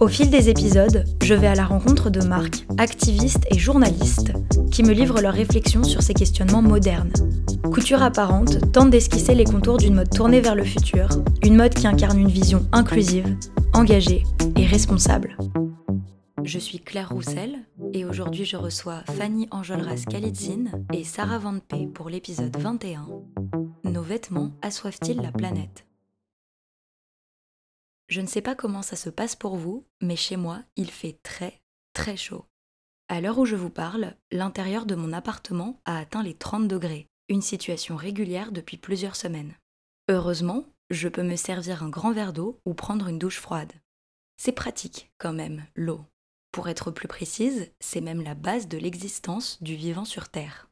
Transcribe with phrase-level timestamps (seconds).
[0.00, 4.32] Au fil des épisodes, je vais à la rencontre de marques, activistes et journalistes
[4.70, 7.12] qui me livrent leurs réflexions sur ces questionnements modernes.
[7.64, 11.08] Couture apparente tente d'esquisser les contours d'une mode tournée vers le futur,
[11.42, 13.36] une mode qui incarne une vision inclusive,
[13.72, 14.22] engagée
[14.56, 15.36] et responsable.
[16.44, 17.58] Je suis Claire Roussel
[17.92, 23.08] et aujourd'hui je reçois Fanny Enjolras Kalitzine et Sarah Van P pour l'épisode 21
[23.82, 25.87] Nos vêtements assoivent-ils la planète?
[28.08, 31.18] Je ne sais pas comment ça se passe pour vous, mais chez moi il fait
[31.22, 31.60] très
[31.92, 32.46] très chaud.
[33.08, 37.06] À l'heure où je vous parle, l'intérieur de mon appartement a atteint les 30 degrés,
[37.28, 39.54] une situation régulière depuis plusieurs semaines.
[40.08, 43.72] Heureusement, je peux me servir un grand verre d'eau ou prendre une douche froide.
[44.38, 46.04] C'est pratique quand même, l'eau.
[46.52, 50.70] Pour être plus précise, c'est même la base de l'existence du vivant sur Terre.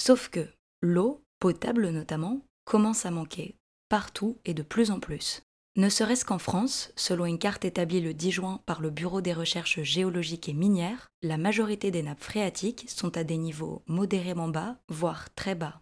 [0.00, 0.48] Sauf que
[0.80, 3.56] l'eau, potable notamment, commence à manquer,
[3.88, 5.42] partout et de plus en plus.
[5.74, 9.32] Ne serait-ce qu'en France, selon une carte établie le 10 juin par le Bureau des
[9.32, 14.76] recherches géologiques et minières, la majorité des nappes phréatiques sont à des niveaux modérément bas,
[14.90, 15.80] voire très bas.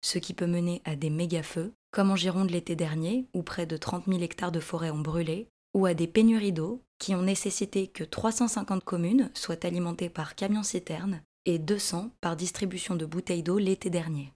[0.00, 3.76] Ce qui peut mener à des méga-feux, comme en Gironde l'été dernier, où près de
[3.76, 7.88] 30 000 hectares de forêt ont brûlé, ou à des pénuries d'eau qui ont nécessité
[7.88, 13.90] que 350 communes soient alimentées par camions-citernes et 200 par distribution de bouteilles d'eau l'été
[13.90, 14.32] dernier.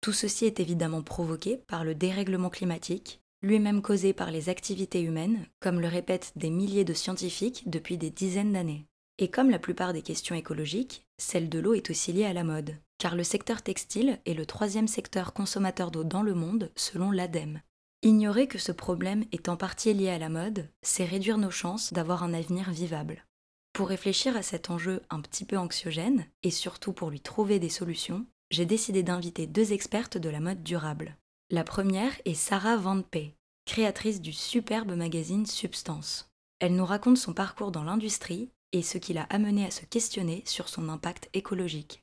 [0.00, 5.46] Tout ceci est évidemment provoqué par le dérèglement climatique, lui-même causé par les activités humaines,
[5.60, 8.86] comme le répètent des milliers de scientifiques depuis des dizaines d'années.
[9.18, 12.44] Et comme la plupart des questions écologiques, celle de l'eau est aussi liée à la
[12.44, 17.10] mode, car le secteur textile est le troisième secteur consommateur d'eau dans le monde selon
[17.10, 17.60] l'ADEME,
[18.02, 21.92] Ignorer que ce problème est en partie lié à la mode, c'est réduire nos chances
[21.92, 23.26] d'avoir un avenir vivable.
[23.72, 27.68] Pour réfléchir à cet enjeu un petit peu anxiogène, et surtout pour lui trouver des
[27.68, 31.16] solutions, j'ai décidé d'inviter deux expertes de la mode durable.
[31.50, 36.30] La première est Sarah Van P, créatrice du superbe magazine Substance.
[36.60, 40.42] Elle nous raconte son parcours dans l'industrie et ce qui l'a amené à se questionner
[40.44, 42.02] sur son impact écologique.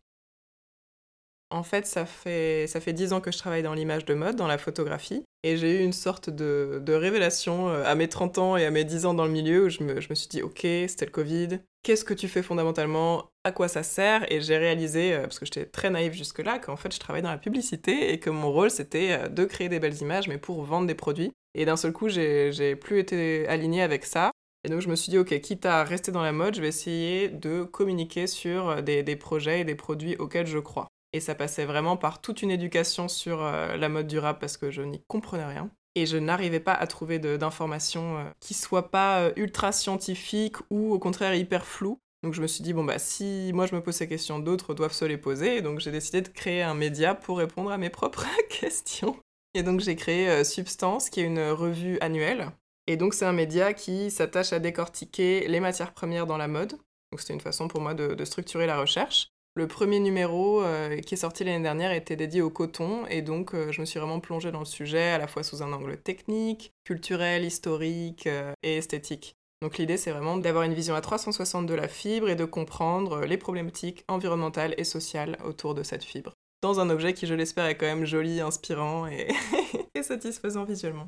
[1.52, 4.36] En fait, ça fait, ça fait 10 ans que je travaille dans l'image de mode,
[4.36, 5.24] dans la photographie.
[5.48, 8.84] Et j'ai eu une sorte de, révélation euh, à mes 30 ans et à mes
[8.84, 11.60] 10 ans dans le milieu où je me, suis dit, ok, c'était le Covid.
[11.84, 14.26] Qu'est-ce que tu fais fondamentalement À quoi ça sert?
[14.32, 17.30] Et j'ai réalisé, euh, parce que j'étais très naïve jusque-là, qu'en fait je travaillais dans
[17.30, 20.64] la publicité et que mon rôle c'était euh, de créer des belles images, mais pour
[20.64, 21.32] vendre des produits.
[21.54, 24.32] Et d'un seul coup, j'ai plus été alignée avec ça.
[24.64, 26.70] Et donc je me suis dit, ok, quitte à rester dans la mode, je vais
[26.70, 30.88] essayer de communiquer sur des projets et des produits auxquels je crois.
[31.16, 34.70] Et ça passait vraiment par toute une éducation sur euh, la mode durable parce que
[34.70, 35.72] je n'y comprenais rien.
[35.96, 40.94] Et je n'arrivais pas à trouver d'informations euh, qui soient pas euh, ultra scientifiques ou
[40.94, 42.02] au contraire hyper floues.
[42.22, 44.74] Donc je me suis dit, bon, bah si moi je me pose ces questions, d'autres
[44.74, 45.56] doivent se les poser.
[45.56, 49.16] Et donc j'ai décidé de créer un média pour répondre à mes propres questions.
[49.54, 52.52] Et donc j'ai créé Substance, qui est une revue annuelle.
[52.88, 56.74] Et donc c'est un média qui s'attache à décortiquer les matières premières dans la mode.
[57.14, 59.32] Donc c'était une façon pour moi de structurer la recherche.
[59.58, 63.56] Le premier numéro euh, qui est sorti l'année dernière était dédié au coton et donc
[63.56, 65.96] euh, je me suis vraiment plongée dans le sujet à la fois sous un angle
[65.96, 69.38] technique, culturel, historique euh, et esthétique.
[69.62, 73.22] Donc l'idée c'est vraiment d'avoir une vision à 360 de la fibre et de comprendre
[73.22, 76.34] les problématiques environnementales et sociales autour de cette fibre.
[76.62, 79.30] Dans un objet qui je l'espère est quand même joli, inspirant et,
[79.96, 81.08] et satisfaisant visuellement.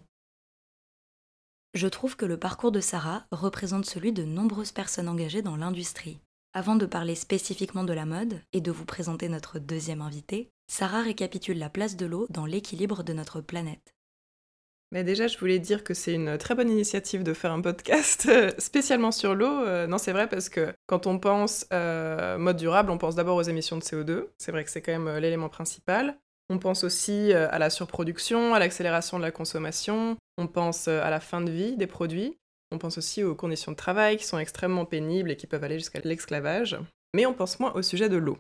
[1.73, 6.21] Je trouve que le parcours de Sarah représente celui de nombreuses personnes engagées dans l'industrie.
[6.53, 11.01] Avant de parler spécifiquement de la mode et de vous présenter notre deuxième invité, Sarah
[11.01, 13.93] récapitule la place de l'eau dans l'équilibre de notre planète.
[14.91, 18.27] Mais déjà, je voulais dire que c'est une très bonne initiative de faire un podcast
[18.29, 19.65] euh, spécialement sur l'eau.
[19.65, 23.35] Euh, non, c'est vrai parce que quand on pense euh, mode durable, on pense d'abord
[23.35, 24.27] aux émissions de CO2.
[24.37, 26.17] C'est vrai que c'est quand même l'élément principal.
[26.49, 30.15] On pense aussi à la surproduction, à l'accélération de la consommation.
[30.37, 32.37] On pense à la fin de vie des produits.
[32.71, 35.79] On pense aussi aux conditions de travail qui sont extrêmement pénibles et qui peuvent aller
[35.79, 36.77] jusqu'à l'esclavage.
[37.13, 38.37] Mais on pense moins au sujet de l'eau.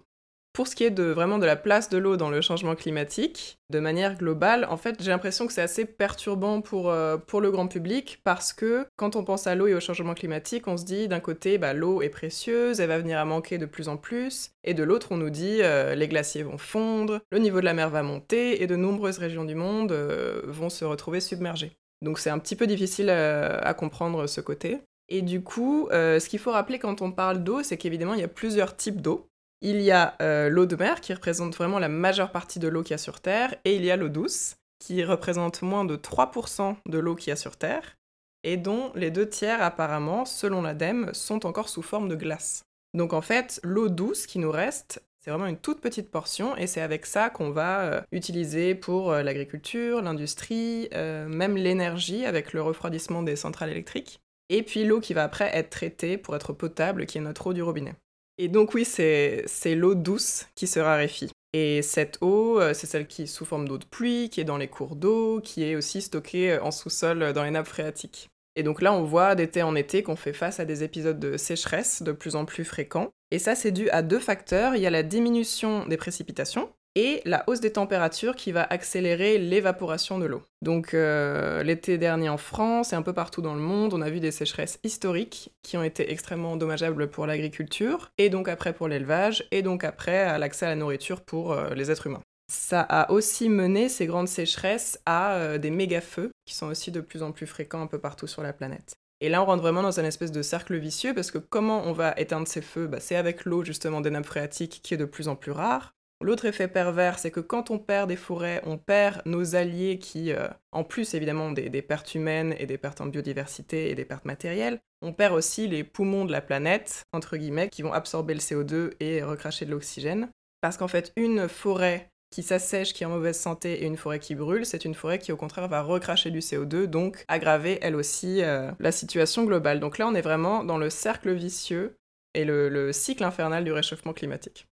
[0.57, 3.59] Pour ce qui est de vraiment de la place de l'eau dans le changement climatique,
[3.69, 7.67] de manière globale, en fait, j'ai l'impression que c'est assez perturbant pour, euh, le grand
[7.67, 11.07] public parce que quand on pense à l'eau et au changement climatique, on se dit
[11.07, 14.49] d'un côté, bah, l'eau est précieuse, elle va venir à manquer de plus en plus,
[14.63, 17.75] et de l'autre, on nous dit euh, les glaciers vont fondre, le niveau de la
[17.75, 21.77] mer va monter, et de nombreuses régions du monde euh, vont se retrouver submergées.
[22.01, 24.79] Donc c'est un petit peu difficile à, comprendre ce côté.
[25.09, 28.19] Et du coup, euh, ce qu'il faut rappeler quand on parle d'eau, c'est qu'évidemment, il
[28.19, 29.27] y a plusieurs types d'eau.
[29.61, 32.83] Il y a euh, l'eau de mer, qui représente vraiment la majeure partie de l'eau
[32.83, 35.95] qu'il y a sur Terre, et il y a l'eau douce, qui représente moins de
[35.95, 37.97] 3% de l'eau qu'il y a sur Terre,
[38.43, 42.63] et dont les deux tiers, apparemment, selon l'ADEME, sont encore sous forme de glace.
[42.93, 46.67] Donc en fait, l'eau douce qui nous reste, c'est vraiment une toute petite portion et
[46.67, 52.53] c'est avec ça qu'on va euh, utiliser pour euh, l'agriculture, l'industrie, euh, même l'énergie avec
[52.53, 54.21] le refroidissement des centrales électriques.
[54.47, 57.53] Et puis l'eau qui va après être traitée pour être potable, qui est notre eau
[57.53, 57.95] du robinet.
[58.37, 59.43] Et donc oui, c'est
[59.75, 61.29] l'eau douce qui se raréfie.
[61.51, 64.57] Et cette eau, c'est celle qui est sous forme d'eau de pluie, qui est dans
[64.57, 68.29] les cours d'eau, qui est aussi stockée en sous-sol dans les nappes phréatiques.
[68.57, 71.37] Et donc là, on voit d'été en été qu'on fait face à des épisodes de
[71.37, 73.11] sécheresse de plus en plus fréquents.
[73.29, 74.75] Et ça, c'est dû à deux facteurs.
[74.75, 79.37] Il y a la diminution des précipitations et la hausse des températures qui va accélérer
[79.37, 80.41] l'évaporation de l'eau.
[80.63, 84.09] Donc euh, l'été dernier en France et un peu partout dans le monde, on a
[84.09, 88.87] vu des sécheresses historiques qui ont été extrêmement dommageables pour l'agriculture, et donc après pour
[88.87, 92.23] l'élevage, et donc après à l'accès à la nourriture pour euh, les êtres humains.
[92.49, 97.01] Ça a aussi mené ces grandes sécheresses à euh, des méga-feux qui sont aussi de
[97.01, 98.95] plus en plus fréquents un peu partout sur la planète.
[99.19, 101.91] Et là, on rentre vraiment dans un espèce de cercle vicieux parce que comment on
[101.91, 102.87] va éteindre ces feux?
[102.87, 105.93] Bah, C'est avec l'eau justement des nappes phréatiques qui est de plus en plus rare.
[106.21, 110.31] L'autre effet pervers, c'est que quand on perd des forêts, on perd nos alliés qui,
[110.31, 114.05] euh, en plus évidemment des, des, pertes humaines et des pertes en biodiversité et des
[114.05, 118.33] pertes matérielles, on perd aussi les poumons de la planète, entre guillemets, qui vont absorber
[118.33, 120.29] le CO2 et recracher de l'oxygène.
[120.61, 124.19] Parce qu'en fait, une forêt qui s'assèche, qui est en mauvaise santé, et une forêt
[124.19, 127.95] qui brûle, c'est une forêt qui au contraire va recracher du CO2, donc aggraver elle
[127.95, 129.79] aussi euh, la situation globale.
[129.79, 131.97] Donc là, on est vraiment dans le cercle vicieux
[132.33, 134.67] et le, cycle infernal du réchauffement climatique.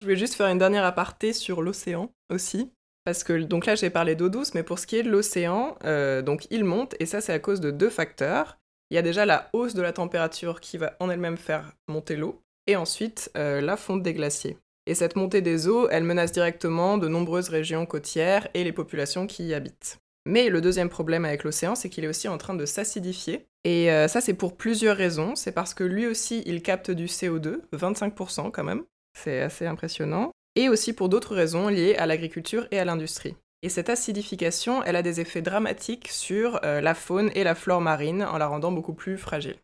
[0.00, 2.70] Je voulais juste faire une dernière aparté sur l'océan aussi.
[3.04, 5.76] Parce que donc là j'ai parlé d'eau douce, mais pour ce qui est de l'océan,
[5.84, 8.56] euh, donc il monte et ça c'est à cause de deux facteurs.
[8.90, 12.16] Il y a déjà la hausse de la température qui va en elle-même faire monter
[12.16, 14.56] l'eau, et ensuite euh, la fonte des glaciers.
[14.86, 19.26] Et cette montée des eaux, elle menace directement de nombreuses régions côtières et les populations
[19.26, 19.98] qui y habitent.
[20.26, 23.46] Mais le deuxième problème avec l'océan, c'est qu'il est aussi en train de s'acidifier.
[23.64, 25.36] Et euh, ça, c'est pour plusieurs raisons.
[25.36, 28.84] C'est parce que lui aussi, il capte du CO2, 25% quand même.
[29.18, 30.30] C'est assez impressionnant.
[30.56, 33.36] Et aussi pour d'autres raisons liées à l'agriculture et à l'industrie.
[33.62, 37.80] Et cette acidification, elle a des effets dramatiques sur euh, la faune et la flore
[37.80, 39.56] marine en la rendant beaucoup plus fragile.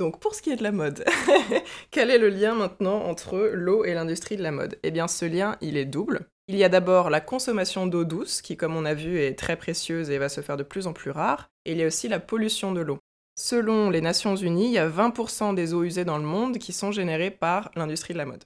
[0.00, 1.04] Donc pour ce qui est de la mode,
[1.90, 4.78] quel est le lien maintenant entre l'eau et l'industrie de la mode?
[4.82, 6.26] Eh bien ce lien, il est double.
[6.48, 9.56] Il y a d'abord la consommation d'eau douce, qui comme on a vu est très
[9.56, 12.08] précieuse et va se faire de plus en plus rare, et il y a aussi
[12.08, 12.98] la pollution de l'eau.
[13.36, 16.72] Selon les Nations Unies, il y a 20% des eaux usées dans le monde qui
[16.72, 18.44] sont générées par l'industrie de la mode.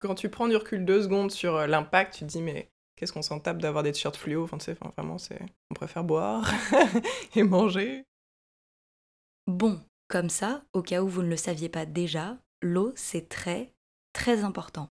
[0.00, 3.14] Quand tu prends du recul deux secondes sur euh, l'impact, tu te dis mais qu'est-ce
[3.14, 4.44] qu'on s'en tape d'avoir des t-shirts fluo?
[4.44, 6.52] Enfin tu sais, vraiment c'est, on préfère boire
[7.36, 8.04] et manger.
[9.46, 13.72] Bon, comme ça, au cas où vous ne le saviez pas déjà, l'eau, c'est très,
[14.12, 14.88] très important.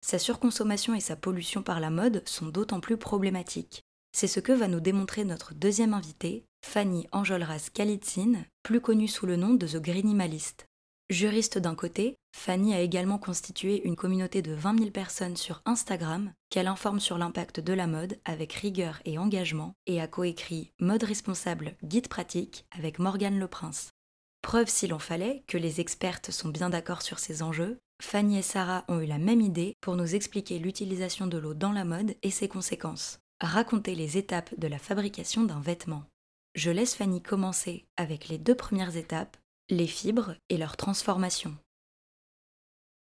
[0.00, 3.82] Sa surconsommation et sa pollution par la mode sont d'autant plus problématiques.
[4.12, 9.26] C'est ce que va nous démontrer notre deuxième invitée, Fanny Enjolras Kalitzine, plus connue sous
[9.26, 10.66] le nom de The Greenimalist.
[11.10, 16.32] Juriste d'un côté, Fanny a également constitué une communauté de 20 000 personnes sur Instagram
[16.48, 21.02] qu'elle informe sur l'impact de la mode avec rigueur et engagement et a coécrit Mode
[21.02, 23.90] responsable, guide pratique avec Morgane Le Prince.
[24.42, 28.42] Preuve s'il en fallait que les expertes sont bien d'accord sur ces enjeux, Fanny et
[28.42, 32.14] Sarah ont eu la même idée pour nous expliquer l'utilisation de l'eau dans la mode
[32.22, 33.20] et ses conséquences.
[33.40, 36.04] Raconter les étapes de la fabrication d'un vêtement.
[36.54, 39.36] Je laisse Fanny commencer avec les deux premières étapes,
[39.68, 41.56] les fibres et leur transformation.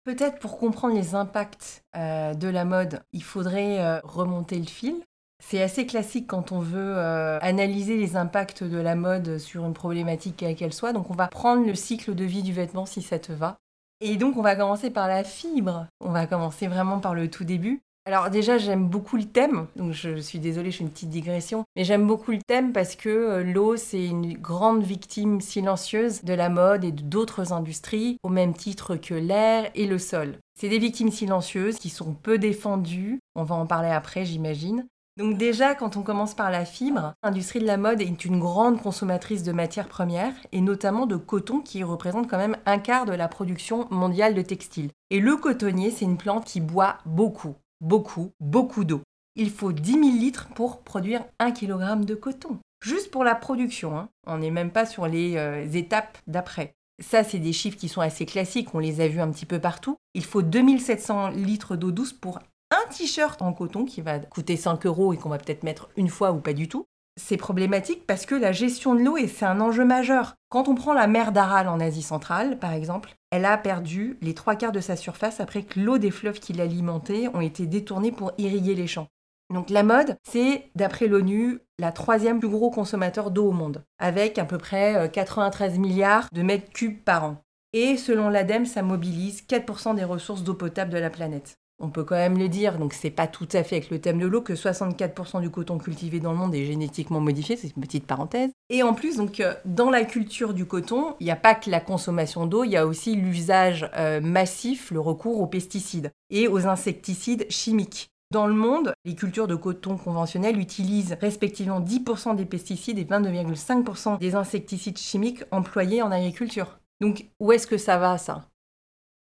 [0.04, 5.04] Peut-être pour comprendre les impacts euh, de la mode, il faudrait euh, remonter le fil.
[5.44, 9.74] C'est assez classique quand on veut euh, analyser les impacts de la mode sur une
[9.74, 10.94] problématique quelle qu'elle soit.
[10.94, 13.58] Donc on va prendre le cycle de vie du vêtement si ça te va.
[14.02, 15.88] Et donc on va commencer par la fibre.
[16.02, 17.82] On va commencer vraiment par le tout début.
[18.06, 21.64] Alors déjà j'aime beaucoup le thème, donc je suis désolée, je fais une petite digression,
[21.76, 26.34] mais j'aime beaucoup le thème parce que euh, l'eau c'est une grande victime silencieuse de
[26.34, 30.38] la mode et d'autres industries, au même titre que l'air et le sol.
[30.60, 34.88] C'est des victimes silencieuses qui sont peu défendues, on va en parler après j'imagine,
[35.20, 38.82] donc déjà, quand on commence par la fibre, l'industrie de la mode est une grande
[38.82, 43.12] consommatrice de matières premières, et notamment de coton qui représente quand même un quart de
[43.12, 44.92] la production mondiale de textiles.
[45.10, 49.02] Et le cotonnier, c'est une plante qui boit beaucoup, beaucoup, beaucoup d'eau.
[49.36, 52.58] Il faut 10 000 litres pour produire 1 kg de coton.
[52.82, 54.08] Juste pour la production, hein.
[54.26, 56.76] on n'est même pas sur les euh, étapes d'après.
[57.04, 59.60] Ça, c'est des chiffres qui sont assez classiques, on les a vus un petit peu
[59.60, 59.98] partout.
[60.14, 62.40] Il faut 2700 litres d'eau douce pour
[62.72, 66.10] un t-shirt en coton qui va coûter 5 euros et qu'on va peut-être mettre une
[66.10, 66.86] fois ou pas du tout.
[67.18, 70.36] c'est problématique parce que la gestion de l'eau, c'est un enjeu majeur.
[70.48, 74.34] Quand on prend la mer d'Aral en Asie centrale, par exemple, elle a perdu les
[74.34, 78.14] trois quarts de sa surface après que l'eau des fleuves qui l'alimentaient ont été détournés
[78.14, 79.08] pour irriguer les champs.
[79.54, 84.38] Donc la mode, c'est, d'après l'ONU, la troisième plus gros consommateur d'eau au monde, avec
[84.38, 87.38] à peu près 93 euh, milliards de mètres cubes par an.
[87.74, 91.58] Et selon l'ADEME, ça mobilise 4% des ressources d'eau potable de la planète.
[91.82, 94.20] On peut quand même le dire, donc c'est pas tout à fait avec le thème
[94.20, 97.82] de l'eau que 64% du coton cultivé dans le monde est génétiquement modifié, c'est une
[97.82, 98.52] petite parenthèse.
[98.70, 101.70] Et en plus, donc euh, dans la culture du coton, il n'y a pas que
[101.70, 106.50] la consommation d'eau, il y a aussi l'usage euh, massif, le recours aux pesticides et
[106.50, 108.10] aux insecticides chimiques.
[108.32, 114.20] Dans le monde, les cultures de coton conventionnelles utilisent respectivement 10% des pesticides et 22,5%
[114.20, 116.78] des insecticides chimiques employés en agriculture.
[117.00, 118.50] Donc où est-ce que ça va ça?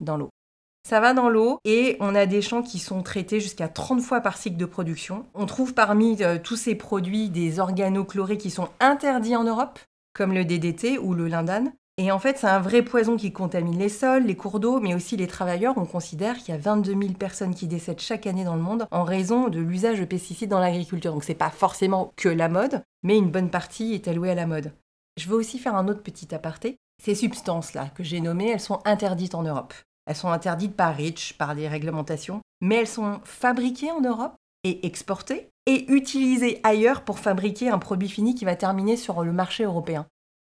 [0.00, 0.33] Dans l'eau.
[0.86, 4.20] Ça va dans l'eau et on a des champs qui sont traités jusqu'à 30 fois
[4.20, 5.24] par cycle de production.
[5.32, 9.78] On trouve parmi euh, tous ces produits des organochlorés qui sont interdits en Europe,
[10.12, 11.72] comme le DDT ou le lindane.
[11.96, 14.94] Et en fait, c'est un vrai poison qui contamine les sols, les cours d'eau, mais
[14.94, 15.78] aussi les travailleurs.
[15.78, 18.86] On considère qu'il y a 22 000 personnes qui décèdent chaque année dans le monde
[18.90, 21.14] en raison de l'usage de pesticides dans l'agriculture.
[21.14, 24.46] Donc c'est pas forcément que la mode, mais une bonne partie est allouée à la
[24.46, 24.72] mode.
[25.16, 26.76] Je veux aussi faire un autre petit aparté.
[27.02, 29.72] Ces substances-là que j'ai nommées, elles sont interdites en Europe.
[30.06, 34.34] Elles sont interdites par REACH, par des réglementations, mais elles sont fabriquées en Europe
[34.64, 39.32] et exportées et utilisées ailleurs pour fabriquer un produit fini qui va terminer sur le
[39.32, 40.06] marché européen.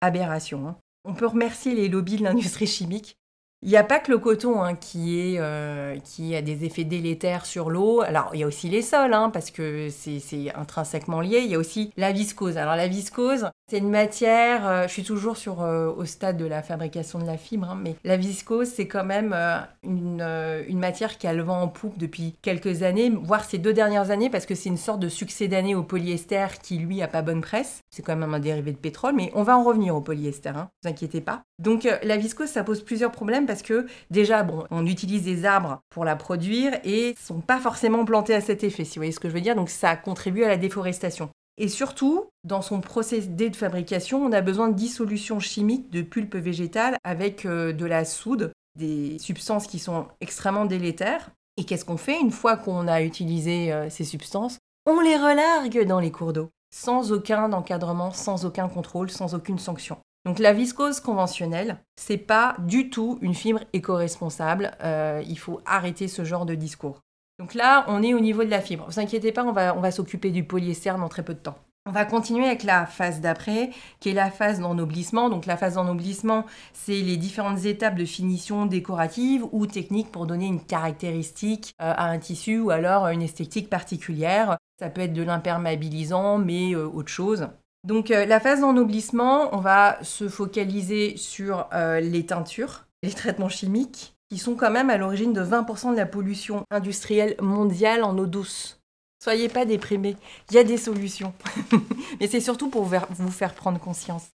[0.00, 0.68] Aberration.
[0.68, 0.76] Hein.
[1.04, 3.16] On peut remercier les lobbies de l'industrie chimique
[3.62, 7.70] il n'y a pas que le coton hein, euh, qui a des effets délétères sur
[7.70, 8.02] l'eau.
[8.02, 11.40] Alors, il y a aussi les sols, hein, parce que c'est intrinsèquement lié.
[11.44, 12.58] Il y a aussi la viscose.
[12.58, 16.62] Alors, la viscose, c'est une matière, euh, je suis toujours euh, au stade de la
[16.62, 19.34] fabrication de la fibre, hein, mais la viscose, c'est quand même
[19.82, 20.20] une,
[20.68, 24.10] une, matière qui a le vent en poupe depuis quelques années, voire ces deux dernières
[24.10, 27.22] années, parce que c'est une sorte de succès d'année au polyester qui, lui, a pas
[27.22, 27.80] bonne presse.
[27.90, 30.60] C'est quand même un dérivé de pétrole, mais on va en revenir au polyester, ne
[30.60, 31.42] vous inquiétez pas.
[31.58, 35.80] Donc, la viscose, ça pose plusieurs problèmes parce que déjà, bon, on utilise des arbres
[35.90, 39.12] pour la produire et ne sont pas forcément plantés à cet effet, si vous voyez
[39.12, 39.56] ce que je veux dire.
[39.56, 41.30] Donc ça contribue à la déforestation.
[41.58, 46.36] Et surtout, dans son procédé de fabrication, on a besoin de dissolution chimique de pulpe
[46.36, 51.30] végétale avec euh, de la soude, des substances qui sont extrêmement délétères.
[51.56, 54.58] Et qu'est-ce qu'on fait une fois qu'on a utilisé euh, ces substances?
[54.84, 59.58] On les relargue dans les cours d'eau, sans aucun encadrement, sans aucun contrôle, sans aucune
[59.58, 59.96] sanction.
[60.26, 64.73] Donc la viscose conventionnelle, c'est pas du tout une fibre éco-responsable.
[64.83, 66.99] Euh, il faut arrêter ce genre de discours.
[67.38, 68.87] Donc là, on est au niveau de la fibre.
[68.88, 71.56] Vous inquiétez pas, on va, on va s'occuper du polyester dans très peu de temps.
[71.88, 75.30] On va continuer avec la phase d'après, qui est la phase d'ennoblissement.
[75.30, 80.47] Donc la phase d'ennoblissement, c'est les différentes étapes de finition décorative ou technique pour donner
[80.47, 84.59] une caractéristique euh, à un tissu ou alors une esthétique particulière.
[84.80, 87.47] Ça peut être de l'imperméabilisant, mais euh, autre chose.
[87.86, 93.48] Donc euh, la phase d'ennoblissement, on va se focaliser sur euh, les teintures, les traitements
[93.48, 98.18] chimiques, qui sont quand même à l'origine de 20% de la pollution industrielle mondiale en
[98.18, 98.80] eau douce.
[99.22, 100.16] Soyez pas déprimés,
[100.50, 101.32] il y a des solutions.
[102.20, 104.30] Mais c'est surtout pour vous faire prendre conscience.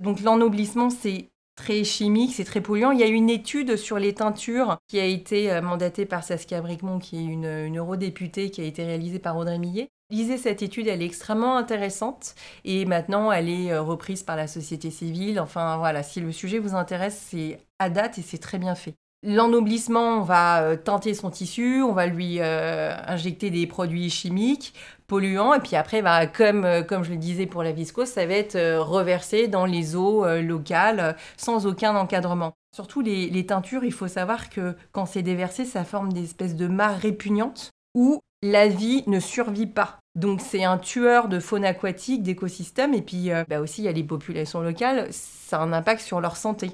[0.00, 2.90] Donc l'ennoblissement, c'est très chimique, c'est très polluant.
[2.90, 6.60] Il y a une étude sur les teintures qui a été euh, mandatée par Saskia
[6.60, 9.88] Bricmont, qui est une, eurodéputée, qui a été réalisée par Audrey Millet.
[10.10, 12.34] Lisez cette étude, elle est extrêmement intéressante
[12.64, 15.40] et maintenant elle est euh, reprise par la société civile.
[15.40, 18.94] Enfin voilà, si le sujet vous intéresse, c'est à date et c'est très bien fait.
[19.26, 24.74] L'ennoblissement, on va euh, teinter son tissu, on va lui injecter des produits chimiques,
[25.06, 28.34] polluants, et puis après, bah, comme, comme je le disais pour la viscose, ça va
[28.34, 32.54] être reversé dans les eaux locales sans aucun encadrement.
[32.74, 36.66] Surtout les, teintures, il faut savoir que quand c'est déversé, ça forme des espèces de
[36.66, 40.00] mares répugnantes où la vie ne survit pas.
[40.16, 43.88] Donc c'est un tueur de faune aquatique, d'écosystèmes, et puis euh, bah aussi il y
[43.88, 46.72] a les populations locales, ça a un impact sur leur santé.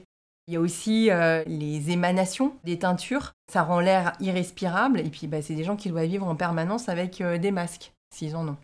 [0.49, 5.27] Il y a aussi euh, les émanations des teintures, ça rend l'air irrespirable, et puis
[5.27, 8.49] bah, c'est des gens qui doivent vivre en permanence avec euh, des masques, s'ils en
[8.49, 8.57] ont.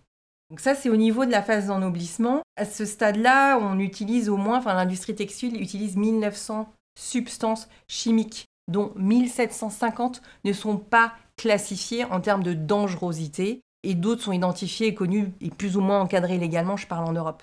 [0.50, 2.42] Donc ça, c'est au niveau de la phase d'ennoblissement.
[2.56, 8.92] À ce stade-là, on utilise au moins, enfin l'industrie textile utilise 1900 substances chimiques, dont
[8.96, 15.32] 1750 ne sont pas classifiés en termes de dangerosité et d'autres sont identifiés et connus
[15.40, 17.42] et plus ou moins encadrés légalement, je parle en Europe.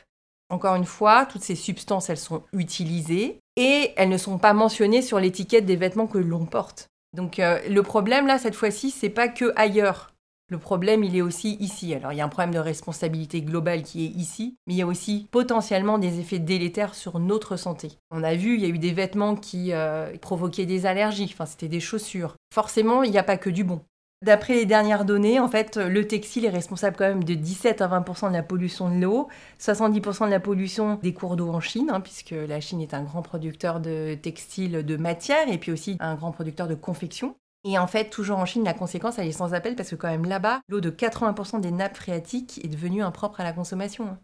[0.50, 5.02] Encore une fois, toutes ces substances, elles sont utilisées et elles ne sont pas mentionnées
[5.02, 6.90] sur l'étiquette des vêtements que l'on porte.
[7.16, 10.13] Donc euh, le problème là, cette fois-ci, c'est pas que ailleurs.
[10.50, 11.94] Le problème, il est aussi ici.
[11.94, 14.82] Alors, il y a un problème de responsabilité globale qui est ici, mais il y
[14.82, 17.98] a aussi potentiellement des effets délétères sur notre santé.
[18.12, 21.46] On a vu, il y a eu des vêtements qui euh, provoquaient des allergies, enfin,
[21.46, 22.36] c'était des chaussures.
[22.54, 23.82] Forcément, il n'y a pas que du bon.
[24.24, 27.88] D'après les dernières données, en fait, le textile est responsable quand même de 17 à
[27.90, 29.28] 20% de la pollution de l'eau,
[29.60, 33.04] 70% de la pollution des cours d'eau en Chine, hein, puisque la Chine est un
[33.04, 37.36] grand producteur de textiles de matière et puis aussi un grand producteur de confection.
[37.66, 40.10] Et en fait, toujours en Chine, la conséquence, elle est sans appel parce que quand
[40.10, 44.10] même là-bas, l'eau de 80% des nappes phréatiques est devenue impropre à la consommation.
[44.10, 44.20] Hein.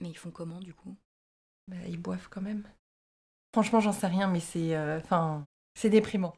[0.00, 0.96] Mais ils font comment du coup?
[1.68, 2.64] Bah, Ils boivent quand même.
[3.52, 6.34] Franchement, j'en sais rien, mais c'est, euh, enfin, c'est déprimant.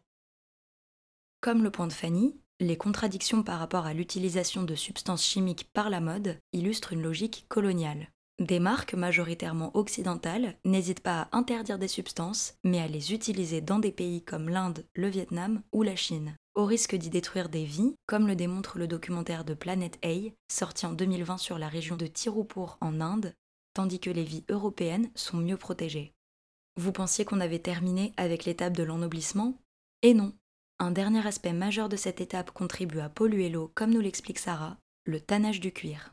[1.40, 5.88] Comme le point de Fanny, les contradictions par rapport à l'utilisation de substances chimiques par
[5.88, 8.10] la mode illustrent une logique coloniale.
[8.38, 13.78] Des marques majoritairement occidentales n'hésitent pas à interdire des substances, mais à les utiliser dans
[13.78, 17.94] des pays comme l'Inde, le Vietnam ou la Chine, au risque d'y détruire des vies,
[18.06, 22.06] comme le démontre le documentaire de Planet A, sorti en 2020 sur la région de
[22.06, 23.32] Tirupur en Inde,
[23.72, 26.12] tandis que les vies européennes sont mieux protégées.
[26.76, 29.54] Vous pensiez qu'on avait terminé avec l'étape de l'ennoblissement?
[30.02, 30.34] Et non.
[30.78, 34.76] Un dernier aspect majeur de cette étape contribue à polluer l'eau, comme nous l'explique Sarah,
[35.06, 36.12] le tannage du cuir.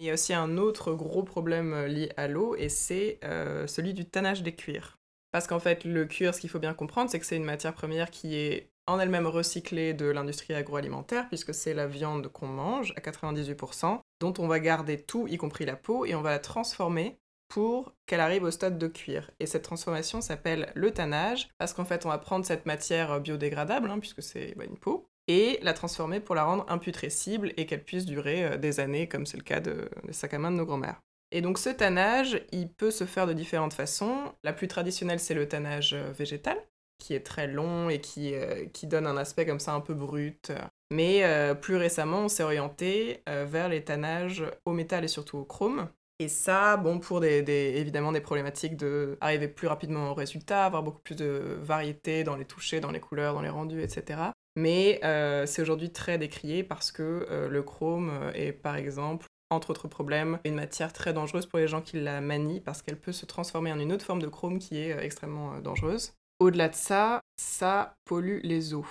[0.00, 3.66] Il y a aussi un autre gros problème euh, lié à l'eau et c'est euh,
[3.66, 4.98] celui du tannage des cuirs.
[5.30, 7.74] Parce qu'en fait, le cuir, ce qu'il faut bien comprendre, c'est que c'est une matière
[7.74, 12.94] première qui est en elle-même recyclée de l'industrie agroalimentaire, puisque c'est la viande qu'on mange
[12.96, 16.38] à 98%, dont on va garder tout, y compris la peau, et on va la
[16.38, 19.30] transformer pour qu'elle arrive au stade de cuir.
[19.38, 23.90] Et cette transformation s'appelle le tannage, parce qu'en fait, on va prendre cette matière biodégradable,
[23.90, 27.84] hein, puisque c'est bah, une peau, et la transformer pour la rendre imputrescible et qu'elle
[27.84, 30.56] puisse durer euh, des années, comme c'est le cas de, des sacs à main de
[30.56, 31.00] nos grands-mères.
[31.32, 34.32] Et donc ce tannage, il peut se faire de différentes façons.
[34.42, 36.58] La plus traditionnelle, c'est le tannage euh, végétal,
[36.98, 39.94] qui est très long et qui, euh, qui donne un aspect comme ça un peu
[39.94, 40.52] brut.
[40.92, 41.22] Mais
[41.62, 45.88] plus récemment, on s'est orienté vers les tannages au métal et surtout au chrome,
[46.20, 49.16] et ça, bon, pour des, évidemment des problématiques de
[49.56, 53.32] plus rapidement au résultat, avoir beaucoup plus de variété dans les touchés, dans les couleurs,
[53.32, 54.20] dans les rendus, etc.
[54.56, 59.70] Mais euh, c'est aujourd'hui très décrié parce que euh, le chrome est, par exemple, entre
[59.70, 63.12] autres problèmes, une matière très dangereuse pour les gens qui la manient parce qu'elle peut
[63.12, 66.12] se transformer en une autre forme de chrome qui est euh, extrêmement dangereuse.
[66.40, 68.86] Au-delà de ça, ça pollue les eaux.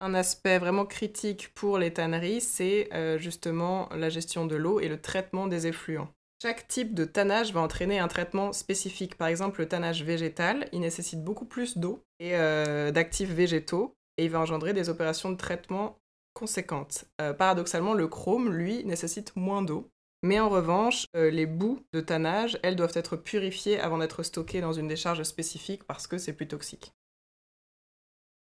[0.00, 5.00] Un aspect vraiment critique pour les tanneries, c'est justement la gestion de l'eau et le
[5.00, 6.08] traitement des effluents.
[6.40, 9.16] Chaque type de tannage va entraîner un traitement spécifique.
[9.16, 14.24] Par exemple, le tannage végétal, il nécessite beaucoup plus d'eau et euh, d'actifs végétaux et
[14.24, 15.98] il va engendrer des opérations de traitement
[16.34, 17.06] conséquentes.
[17.20, 19.90] Euh, paradoxalement, le chrome, lui, nécessite moins d'eau.
[20.22, 24.60] Mais en revanche, euh, les boues de tannage, elles doivent être purifiées avant d'être stockées
[24.60, 26.92] dans une décharge spécifique parce que c'est plus toxique.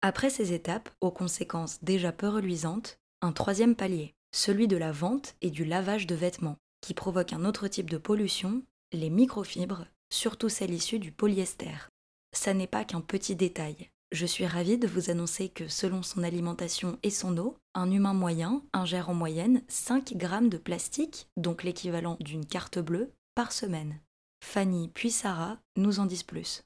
[0.01, 5.35] Après ces étapes, aux conséquences déjà peu reluisantes, un troisième palier, celui de la vente
[5.41, 10.49] et du lavage de vêtements qui provoque un autre type de pollution, les microfibres, surtout
[10.49, 11.91] celles issues du polyester.
[12.33, 13.91] Ça n'est pas qu'un petit détail.
[14.11, 18.15] Je suis ravie de vous annoncer que selon son alimentation et son eau, un humain
[18.15, 24.01] moyen ingère en moyenne 5 grammes de plastique, donc l'équivalent d'une carte bleue, par semaine.
[24.43, 26.63] Fanny puis Sarah nous en disent plus.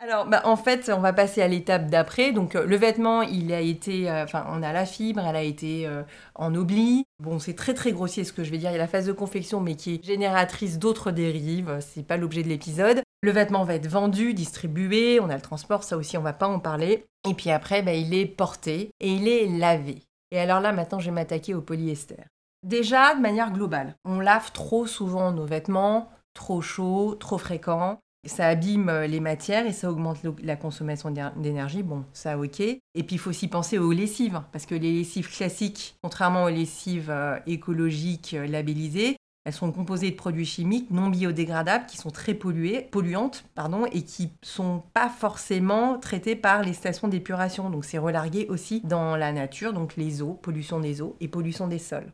[0.00, 2.32] Alors, bah, en fait, on va passer à l'étape d'après.
[2.32, 5.42] Donc, euh, le vêtement, il a été, euh, enfin, on a la fibre, elle a
[5.42, 6.04] été euh,
[6.36, 7.04] en oubli.
[7.20, 8.70] Bon, c'est très très grossier ce que je vais dire.
[8.70, 11.78] Il y a la phase de confection, mais qui est génératrice d'autres dérives.
[11.80, 13.02] C'est pas l'objet de l'épisode.
[13.22, 15.18] Le vêtement va être vendu, distribué.
[15.18, 17.04] On a le transport, ça aussi, on va pas en parler.
[17.28, 20.04] Et puis après, bah, il est porté et il est lavé.
[20.30, 22.18] Et alors là, maintenant, je vais m'attaquer au polyester.
[22.64, 28.46] Déjà, de manière globale, on lave trop souvent nos vêtements, trop chaud, trop fréquent ça
[28.46, 31.82] abîme euh, les matières et ça augmente la consommation d'énergie.
[31.82, 32.60] Bon, ça ok.
[32.60, 36.50] Et puis il faut aussi penser aux lessives, parce que les lessives classiques, contrairement aux
[36.50, 42.10] lessives euh, écologiques euh, labellisées, elles sont composées de produits chimiques non biodégradables qui sont
[42.10, 47.70] très polluantes pardon, et qui sont pas forcément traités par les stations d'épuration.
[47.70, 51.66] Donc c'est relargué aussi dans la nature, donc les eaux, pollution des eaux et pollution
[51.66, 52.12] des sols.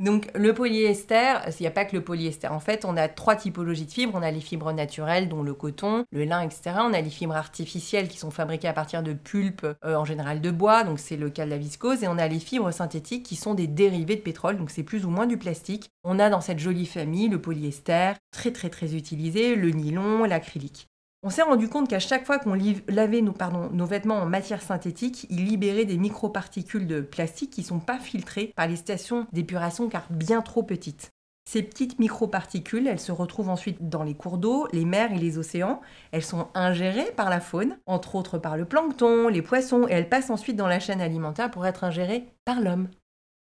[0.00, 2.46] Donc le polyester, il n'y a pas que le polyester.
[2.46, 4.12] En fait, on a trois typologies de fibres.
[4.14, 6.76] On a les fibres naturelles, dont le coton, le lin, etc.
[6.82, 10.40] On a les fibres artificielles qui sont fabriquées à partir de pulpes, euh, en général
[10.40, 12.04] de bois, donc c'est le cas de la viscose.
[12.04, 15.04] Et on a les fibres synthétiques qui sont des dérivés de pétrole, donc c'est plus
[15.04, 15.90] ou moins du plastique.
[16.04, 20.88] On a dans cette jolie famille le polyester, très très très utilisé, le nylon, l'acrylique.
[21.28, 22.56] On s'est rendu compte qu'à chaque fois qu'on
[22.88, 23.34] lavait nos,
[23.74, 27.98] nos, vêtements en matière synthétique, ils libéraient des microparticules de plastique qui ne sont pas
[27.98, 31.10] filtrées par les stations d'épuration car bien trop petites.
[31.46, 35.36] Ces petites microparticules, elles se retrouvent ensuite dans les cours d'eau, les mers et les
[35.36, 35.82] océans.
[36.12, 40.08] Elles sont ingérées par la faune, entre autres par le plancton, les poissons, et elles
[40.08, 42.88] passent ensuite dans la chaîne alimentaire pour être ingérées par l'homme.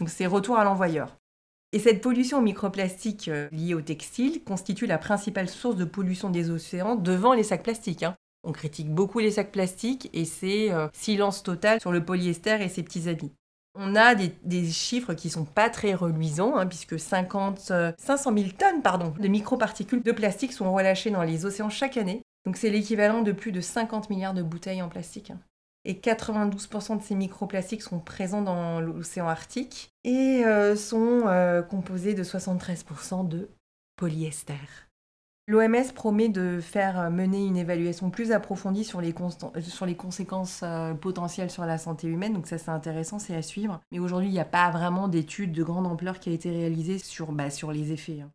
[0.01, 1.18] Donc c'est retour à l'envoyeur.
[1.71, 6.49] Et cette pollution microplastique euh, liée au textile constitue la principale source de pollution des
[6.49, 8.01] océans devant les sacs plastiques.
[8.01, 8.15] Hein.
[8.43, 12.69] On critique beaucoup les sacs plastiques et c'est euh, silence total sur le polyester et
[12.69, 13.31] ses petits habits.
[13.75, 18.81] On a des, chiffres qui sont pas très reluisants, hein, puisque 50, 500 000 tonnes
[18.81, 22.23] pardon, de microparticules de plastique sont relâchées dans les océans chaque année.
[22.45, 25.31] Donc c'est l'équivalent de plus de 50 milliards de bouteilles en plastique.
[25.85, 32.13] Et 92% de ces microplastiques sont présents dans l'océan Arctique et euh, sont euh, composés
[32.13, 33.49] de 73% de
[33.95, 34.55] polyester.
[35.49, 39.13] L'OMS promet de faire mener une évaluation plus approfondie sur les,
[39.95, 43.81] conséquences euh, potentielles sur la santé humaine, donc ça c'est intéressant, c'est à suivre.
[43.91, 46.99] Mais aujourd'hui, il n'y a pas vraiment d'études de grande ampleur qui a été réalisée
[46.99, 48.21] sur, bah, les effets.
[48.21, 48.29] Hein.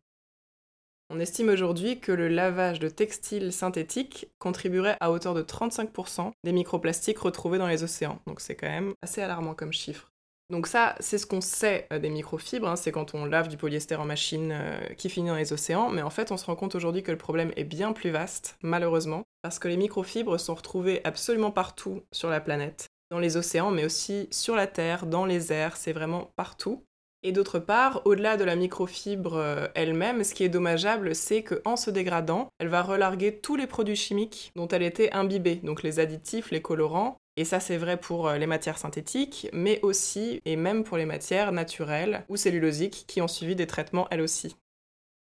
[1.11, 6.51] On estime aujourd'hui que le lavage de textiles synthétiques contribuerait à hauteur de 35% des
[6.51, 8.19] microplastiques retrouvés dans les océans.
[8.25, 10.11] Donc c'est quand même assez alarmant comme chiffre.
[10.51, 12.75] Donc ça, c'est ce qu'on sait euh, des microfibres, hein.
[12.75, 16.03] c'est quand on lave du polyester en machine euh, qui finit dans les océans, mais
[16.03, 19.23] en fait on se rend compte aujourd'hui que le problème est bien plus vaste, malheureusement,
[19.41, 23.85] parce que les microfibres sont retrouvées absolument partout sur la planète, dans les océans, mais
[23.85, 26.83] aussi sur la Terre, dans les airs, c'est vraiment partout.
[27.27, 31.75] Et d'autre part, au-delà de la microfibre euh, elle-même, ce qui est dommageable, c'est qu'en
[31.75, 35.99] se dégradant, elle va relarguer tous les produits chimiques dont elle était imbibée, donc les
[35.99, 37.17] additifs, les colorants.
[37.35, 41.07] Et ça, c'est vrai pour euh, les matières synthétiques, mais aussi et même pour les
[41.07, 44.55] matières naturelles ou cellulosiques qui ont suivi des traitements elles aussi.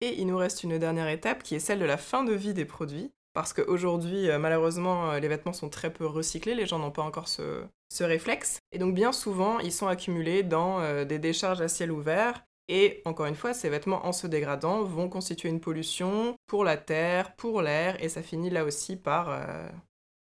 [0.00, 2.54] Et il nous reste une dernière étape qui est celle de la fin de vie
[2.54, 6.90] des produits parce qu'aujourd'hui, euh, malheureusement, les vêtements sont très peu recyclés, les gens n'ont
[6.90, 7.62] pas encore ce,
[8.02, 8.58] réflexe.
[8.72, 12.44] Et donc bien souvent, ils sont accumulés dans euh, des décharges à ciel ouvert.
[12.66, 16.78] Et encore une fois, ces vêtements, en se dégradant, vont constituer une pollution pour la
[16.78, 19.38] terre, pour l'air, et ça finit là aussi par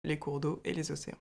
[0.04, 1.18] les cours d'eau et les océans.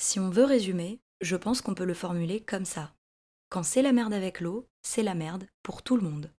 [0.00, 2.94] Si on veut résumer, je pense qu'on peut le formuler comme ça.
[3.50, 6.32] Quand c'est la merde avec l'eau, c'est la merde pour tout le monde.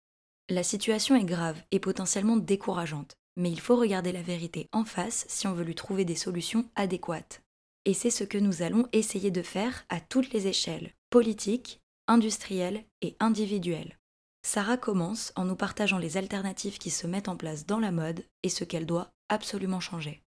[0.52, 5.26] La situation est grave et potentiellement décourageante, mais il faut regarder la vérité en face
[5.30, 7.44] si on veut lui trouver des solutions adéquates.
[7.86, 12.84] Et c'est ce que nous allons essayer de faire à toutes les échelles, politiques, industrielles
[13.04, 14.00] et individuelles.
[14.42, 18.26] Sarah commence en nous partageant les alternatives qui se mettent en place dans la mode
[18.42, 20.24] et ce qu'elle doit absolument changer.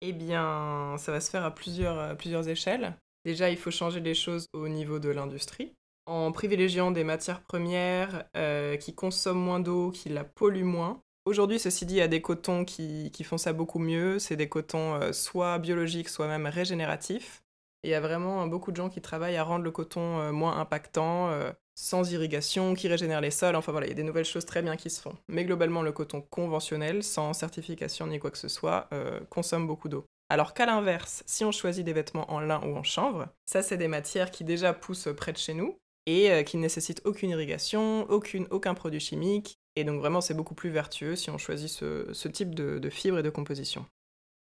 [0.00, 2.96] Eh bien, ça va se faire à plusieurs, plusieurs échelles.
[3.26, 5.74] Déjà, il faut changer les choses au niveau de l'industrie
[6.06, 11.02] en privilégiant des matières premières euh, qui consomment moins d'eau, qui la polluent moins.
[11.24, 14.18] Aujourd'hui, ceci dit, il y a des cotons qui, font ça beaucoup mieux.
[14.18, 17.42] C'est des cotons euh, soit biologiques, soit même régénératifs.
[17.84, 20.58] il y a vraiment beaucoup de gens qui travaillent à rendre le coton euh, moins
[20.58, 21.30] impactant,
[21.74, 23.56] sans irrigation, qui régénère les sols.
[23.56, 25.16] Enfin voilà, il y a des nouvelles choses très bien qui se font.
[25.28, 28.88] Mais globalement, le coton conventionnel, sans certification ni quoi que ce soit,
[29.30, 30.04] consomme beaucoup d'eau.
[30.32, 33.76] Alors qu'à l'inverse, si on choisit des vêtements en lin ou en chanvre, ça c'est
[33.76, 37.30] des matières qui déjà poussent près de chez nous, et euh, qui ne nécessite aucune
[37.30, 39.58] irrigation, aucune, aucun produit chimique.
[39.76, 43.22] Et donc vraiment, c'est beaucoup plus vertueux si on choisit ce, type de, fibres et
[43.22, 43.86] de composition.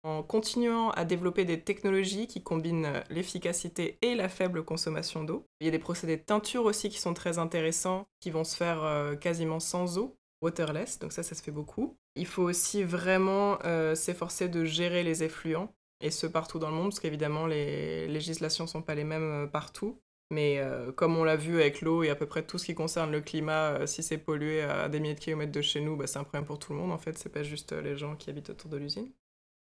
[0.05, 5.47] En continuant à développer des technologies qui combinent euh, l'efficacité et la faible consommation d'eau.
[5.61, 8.57] Il y a des procédés de teinture aussi qui sont très intéressants, qui vont se
[8.57, 11.97] faire euh, quasiment sans eau, waterless, donc ça, ça se fait beaucoup.
[12.17, 13.59] Il faut aussi vraiment
[13.95, 18.65] s'efforcer de gérer les effluents, et ce partout dans le monde, parce qu'évidemment, les législations
[18.65, 19.99] ne sont pas les mêmes partout.
[20.33, 22.75] Mais euh, comme on l'a vu avec l'eau et à peu près tout ce qui
[22.75, 25.95] concerne le climat, euh, si c'est pollué à des milliers de kilomètres de chez nous,
[25.95, 27.99] bah, c'est un problème pour tout le monde en fait, c'est pas juste euh, les
[27.99, 29.11] gens qui habitent autour de l'usine.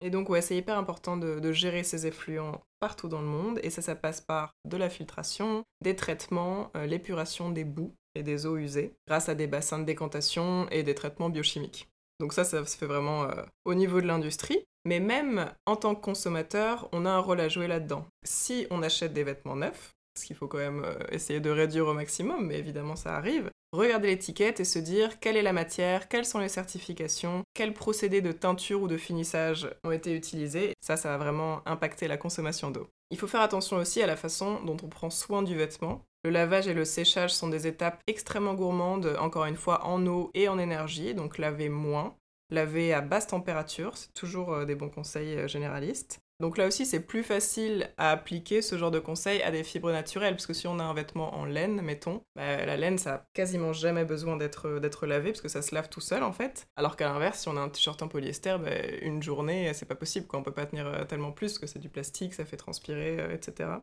[0.00, 3.82] Et donc c'est hyper important de, gérer ces effluents partout dans le monde et ça,
[3.82, 8.94] ça passe par de la filtration, des traitements, l'épuration des boues et des eaux usées
[9.06, 11.88] grâce à des bassins de décantation et des traitements biochimiques.
[12.18, 13.28] Donc ça, ça se fait vraiment
[13.64, 14.64] au niveau de l'industrie.
[14.84, 18.04] Mais même en tant que consommateur, on a un rôle à jouer là-dedans.
[18.24, 21.86] Si on achète des vêtements neufs, parce qu'il faut quand même euh, essayer de réduire
[21.86, 23.50] au maximum, mais évidemment ça arrive.
[23.72, 28.20] Regarder l'étiquette et se dire quelle est la matière, quelles sont les certifications, quels procédés
[28.20, 30.74] de teinture ou de finissage ont été utilisés.
[30.82, 32.86] Ça, ça va vraiment impacter la consommation d'eau.
[33.10, 36.04] Il faut faire attention aussi à la façon dont on prend soin du vêtement.
[36.24, 40.30] Le lavage et le séchage sont des étapes extrêmement gourmandes, encore une fois en eau
[40.34, 42.14] et en énergie, donc laver moins.
[42.50, 46.20] Laver à basse température, c'est toujours euh, des bons conseils euh, généralistes.
[46.42, 49.92] Donc là aussi, c'est plus facile à appliquer ce genre de conseils à des fibres
[49.92, 53.14] naturelles, parce que si on a un vêtement en laine, mettons, bah, la laine, ça
[53.14, 56.32] a quasiment jamais besoin d'être, d'être lavé, parce que ça se lave tout seul, en
[56.32, 56.66] fait.
[56.74, 59.94] Alors qu'à l'inverse, si on a un t-shirt en polyester, bah, une journée, c'est pas
[59.94, 60.40] possible, quoi.
[60.40, 63.20] On peut pas tenir euh, tellement plus, parce que c'est du plastique, ça fait transpirer,
[63.20, 63.74] euh, etc.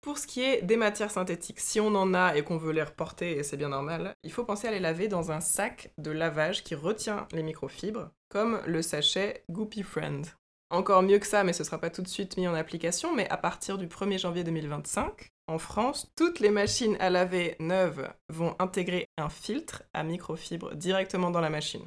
[0.00, 2.84] Pour ce qui est des matières synthétiques, si on en a et qu'on veut les
[2.84, 6.12] reporter, et c'est bien normal, il faut penser à les laver dans un sac de
[6.12, 10.24] lavage qui retient les microfibres, comme le sachet Goopy Friend.
[10.70, 13.14] Encore mieux que ça, mais ce ne sera pas tout de suite mis en application,
[13.14, 18.10] mais à partir du 1er janvier 2025, en France, toutes les machines à laver neuves
[18.30, 21.86] vont intégrer un filtre à microfibre directement dans la machine.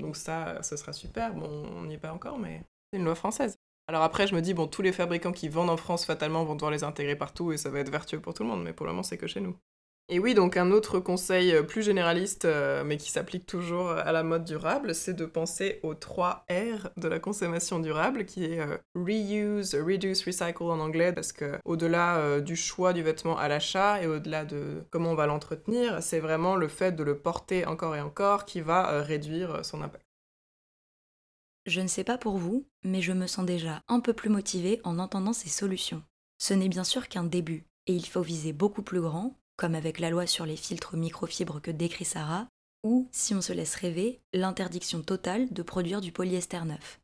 [0.00, 1.34] Donc ça, ce sera super.
[1.34, 2.62] Bon, on n'y est pas encore, mais
[2.92, 3.58] c'est une loi française.
[3.88, 6.56] Alors après, je me dis, bon, tous les fabricants qui vendent en France, fatalement, vont
[6.56, 8.86] devoir les intégrer partout et ça va être vertueux pour tout le monde, mais pour
[8.86, 9.56] le moment, c'est que chez nous.
[10.08, 14.12] Et oui, donc un autre conseil euh, plus généraliste, euh, mais qui s'applique toujours à
[14.12, 18.60] la mode durable, c'est de penser aux 3 R de la consommation durable, qui est
[18.60, 24.00] euh, reuse, reduce, recycle en anglais, parce que au-delà du choix du vêtement à l'achat
[24.00, 27.96] et au-delà de comment on va l'entretenir, c'est vraiment le fait de le porter encore
[27.96, 30.04] et encore qui va réduire son impact.
[31.66, 34.80] Je ne sais pas pour vous, mais je me sens déjà un peu plus motivée
[34.84, 36.02] en entendant ces solutions.
[36.38, 39.98] Ce n'est bien sûr qu'un début, et il faut viser beaucoup plus grand comme avec
[39.98, 42.48] la loi sur les filtres microfibres que décrit Sarah,
[42.82, 47.00] ou, si on se laisse rêver, l'interdiction totale de produire du polyester neuf.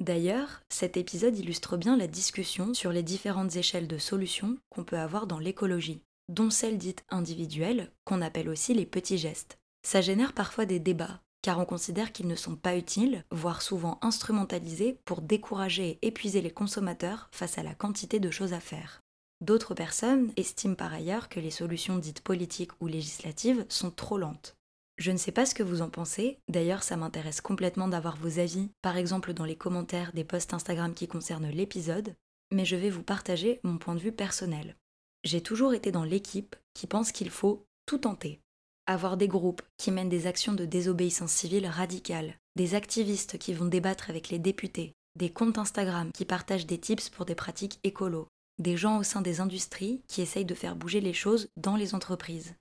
[0.00, 4.98] D'ailleurs, cet épisode illustre bien la discussion sur les différentes échelles de solutions qu'on peut
[4.98, 9.58] avoir dans l'écologie, dont celle dite individuelle, qu'on appelle aussi les petits gestes.
[9.86, 13.98] Ça génère parfois des débats, car on considère qu'ils ne sont pas utiles, voire souvent
[14.00, 19.01] instrumentalisés pour décourager et épuiser les consommateurs face à la quantité de choses à faire.
[19.42, 24.54] D'autres personnes estiment par ailleurs que les solutions dites politiques ou législatives sont trop lentes.
[24.98, 28.38] Je ne sais pas ce que vous en pensez, d'ailleurs ça m'intéresse complètement d'avoir vos
[28.38, 32.14] avis, par exemple dans les commentaires des posts Instagram qui concernent l'épisode,
[32.52, 34.76] mais je vais vous partager mon point de vue personnel.
[35.24, 38.38] J'ai toujours été dans l'équipe qui pense qu'il faut tout tenter.
[38.86, 43.66] Avoir des groupes qui mènent des actions de désobéissance civile radicale, des activistes qui vont
[43.66, 48.28] débattre avec les députés, des comptes Instagram qui partagent des tips pour des pratiques écolo,
[48.62, 51.94] des gens au sein des industries qui essayent de faire bouger les choses dans les
[51.94, 52.54] entreprises.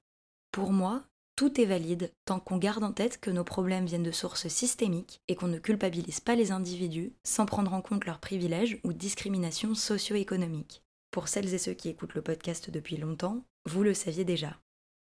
[0.51, 1.03] Pour moi,
[1.37, 5.21] tout est valide tant qu'on garde en tête que nos problèmes viennent de sources systémiques
[5.27, 9.73] et qu'on ne culpabilise pas les individus sans prendre en compte leurs privilèges ou discriminations
[9.73, 10.83] socio-économiques.
[11.09, 14.59] Pour celles et ceux qui écoutent le podcast depuis longtemps, vous le saviez déjà.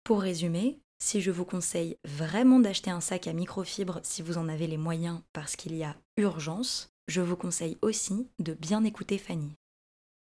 [0.03, 4.49] Pour résumer, si je vous conseille vraiment d'acheter un sac à microfibre si vous en
[4.49, 9.17] avez les moyens parce qu'il y a urgence, je vous conseille aussi de bien écouter
[9.17, 9.55] Fanny.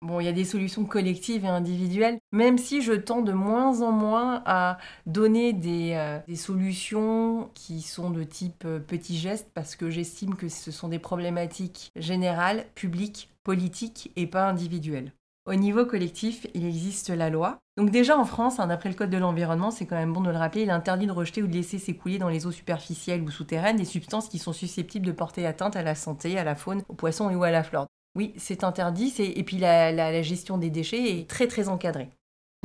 [0.02, 3.82] Bon, il y a des solutions collectives et individuelles, même si je tends de moins
[3.82, 9.76] en moins à donner des, euh, solutions qui sont de type euh, petit geste, parce
[9.76, 15.12] que j'estime que ce sont des problématiques générales, publiques, politiques et pas individuelles.
[15.46, 17.60] Au niveau collectif, il existe la loi.
[17.76, 20.30] Donc déjà en France, hein, d'après le Code de l'environnement, c'est quand même bon de
[20.30, 23.32] le rappeler, il interdit de rejeter ou de laisser s'écouler dans les eaux superficielles ou
[23.32, 26.84] souterraines des substances qui sont susceptibles de porter atteinte à la santé, à la faune,
[26.88, 27.88] aux poissons ou à la flore.
[28.20, 29.14] Oui, c'est interdit.
[29.18, 32.10] Et puis la, gestion des déchets est très très encadrée.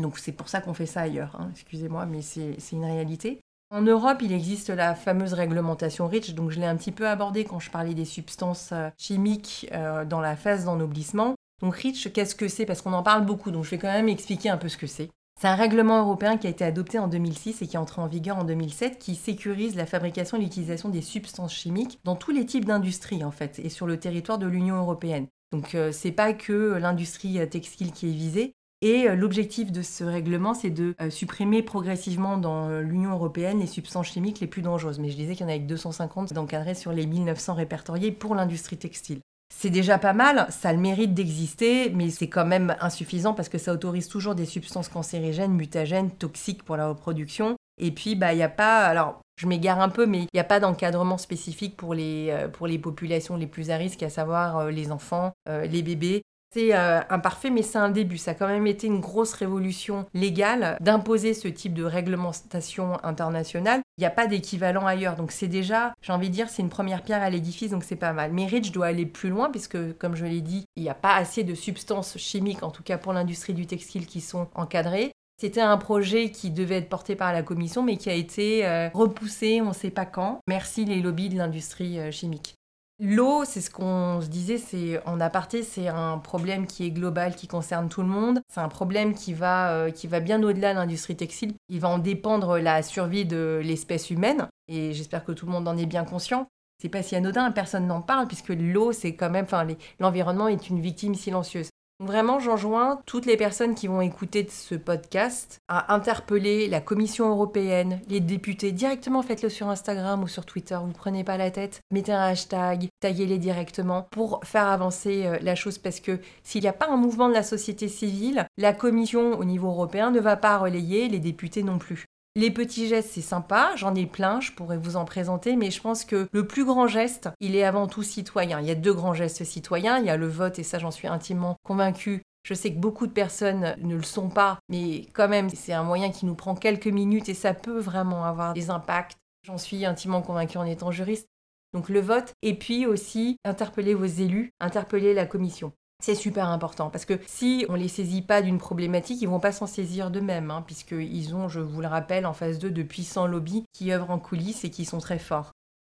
[0.02, 1.36] Donc c'est pour ça qu'on fait ça ailleurs.
[1.38, 1.50] Hein.
[1.52, 3.38] Excusez-moi, mais c'est une réalité.
[3.70, 7.44] En Europe, il existe la fameuse réglementation REACH, donc je l'ai un petit peu abordé
[7.44, 11.36] quand je parlais des substances euh, chimiques euh, dans la phase d'ennoblissement.
[11.62, 12.66] Donc REACH, qu'est-ce que c'est?
[12.66, 14.88] Parce qu'on en parle beaucoup, donc je vais quand même expliquer un peu ce que
[14.88, 15.10] c'est.
[15.40, 18.08] C'est un règlement européen qui a été adopté en 2006 et qui est entré en
[18.08, 22.44] vigueur en 2007, qui sécurise la fabrication et l'utilisation des substances chimiques dans tous les
[22.44, 25.28] types d'industries en fait, et sur le territoire de l'Union européenne.
[25.54, 28.54] Donc euh, c'est pas que l'industrie euh, textile qui est visée.
[28.82, 34.08] Et euh, l'objectif de ce règlement, c'est de supprimer progressivement dans l'Union européenne les substances
[34.08, 34.98] chimiques les plus dangereuses.
[34.98, 38.76] Mais je disais qu'il y en avait 250 d'encadrés sur les 1900 répertoriés pour l'industrie
[38.76, 39.20] textile.
[39.54, 43.58] C'est déjà pas mal, ça le mérite d'exister, mais c'est quand même insuffisant parce que
[43.58, 47.56] ça autorise toujours des substances cancérigènes, mutagènes, toxiques pour la reproduction.
[47.78, 48.86] Et puis, bah, il n'y a pas.
[48.86, 52.48] Alors, je m'égare un peu, mais il n'y a pas d'encadrement spécifique pour les, euh,
[52.48, 56.22] pour les populations les plus à risque, à savoir euh, les enfants, euh, les bébés.
[56.52, 58.16] C'est imparfait, mais c'est un début.
[58.16, 63.80] Ça a quand même été une grosse révolution légale d'imposer ce type de réglementation internationale.
[63.98, 65.16] Il n'y a pas d'équivalent ailleurs.
[65.16, 67.96] Donc c'est déjà, j'ai envie de dire, c'est une première pierre à l'édifice, donc c'est
[67.96, 68.32] pas mal.
[68.32, 71.16] Mais Rich doit aller plus loin, puisque, comme je l'ai dit, il n'y a pas
[71.16, 75.10] assez de substances chimiques, en tout cas pour l'industrie du textile, qui sont encadrées.
[75.36, 78.88] C'était un projet qui devait être porté par la commission, mais qui a été euh,
[78.94, 80.38] repoussé, on ne sait pas quand.
[80.46, 82.54] Merci les lobbies de l'industrie euh, chimique.
[83.00, 87.34] L'eau, c'est ce qu'on se disait, c'est en aparté, c'est un problème qui est global,
[87.34, 88.40] qui concerne tout le monde.
[88.52, 91.54] C'est un problème qui va, euh, qui va bien au-delà de l'industrie textile.
[91.68, 95.66] Il va en dépendre la survie de l'espèce humaine, et j'espère que tout le monde
[95.66, 96.46] en est bien conscient.
[96.80, 99.66] C'est pas si anodin, personne n'en parle, puisque l'eau, c'est quand même, enfin,
[99.98, 101.70] l'environnement est une victime silencieuse.
[102.04, 108.00] Vraiment, j'enjoins toutes les personnes qui vont écouter ce podcast à interpeller la Commission européenne,
[108.08, 108.72] les députés.
[108.72, 110.76] Directement, faites-le sur Instagram ou sur Twitter.
[110.84, 111.80] Vous prenez pas la tête.
[111.90, 115.78] Mettez un hashtag, taguez-les directement pour faire avancer euh, la chose.
[115.78, 119.44] Parce que s'il n'y a pas un mouvement de la société civile, la Commission au
[119.44, 122.04] niveau européen ne va pas relayer, les députés non plus.
[122.36, 125.80] Les petits gestes, c'est sympa, j'en ai plein, je pourrais vous en présenter, mais je
[125.80, 128.60] pense que le plus grand geste, il est avant tout citoyen.
[128.60, 130.90] Il y a deux grands gestes citoyens, il y a le vote, et ça j'en
[130.90, 132.22] suis intimement convaincue.
[132.42, 135.84] Je sais que beaucoup de personnes ne le sont pas, mais quand même, c'est un
[135.84, 139.16] moyen qui nous prend quelques minutes et ça peut vraiment avoir des impacts.
[139.44, 141.28] J'en suis intimement convaincue en étant juriste.
[141.72, 145.72] Donc le vote, et puis aussi interpeller vos élus, interpeller la commission.
[146.04, 149.52] C'est super important parce que si on les saisit pas d'une problématique, ils vont pas
[149.52, 153.26] s'en saisir d'eux-mêmes, hein, puisqu'ils ont, je vous le rappelle, en face d'eux de puissants
[153.26, 155.52] lobbies qui œuvrent en coulisses et qui sont très forts.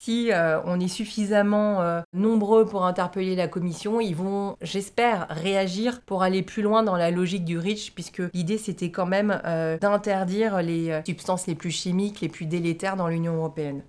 [0.04, 6.02] Si euh, on est suffisamment euh, nombreux pour interpeller la commission, ils vont, j'espère, réagir
[6.02, 9.80] pour aller plus loin dans la logique du REACH, puisque l'idée c'était quand même euh,
[9.80, 13.82] d'interdire les substances les plus chimiques, les plus délétères dans l'Union européenne.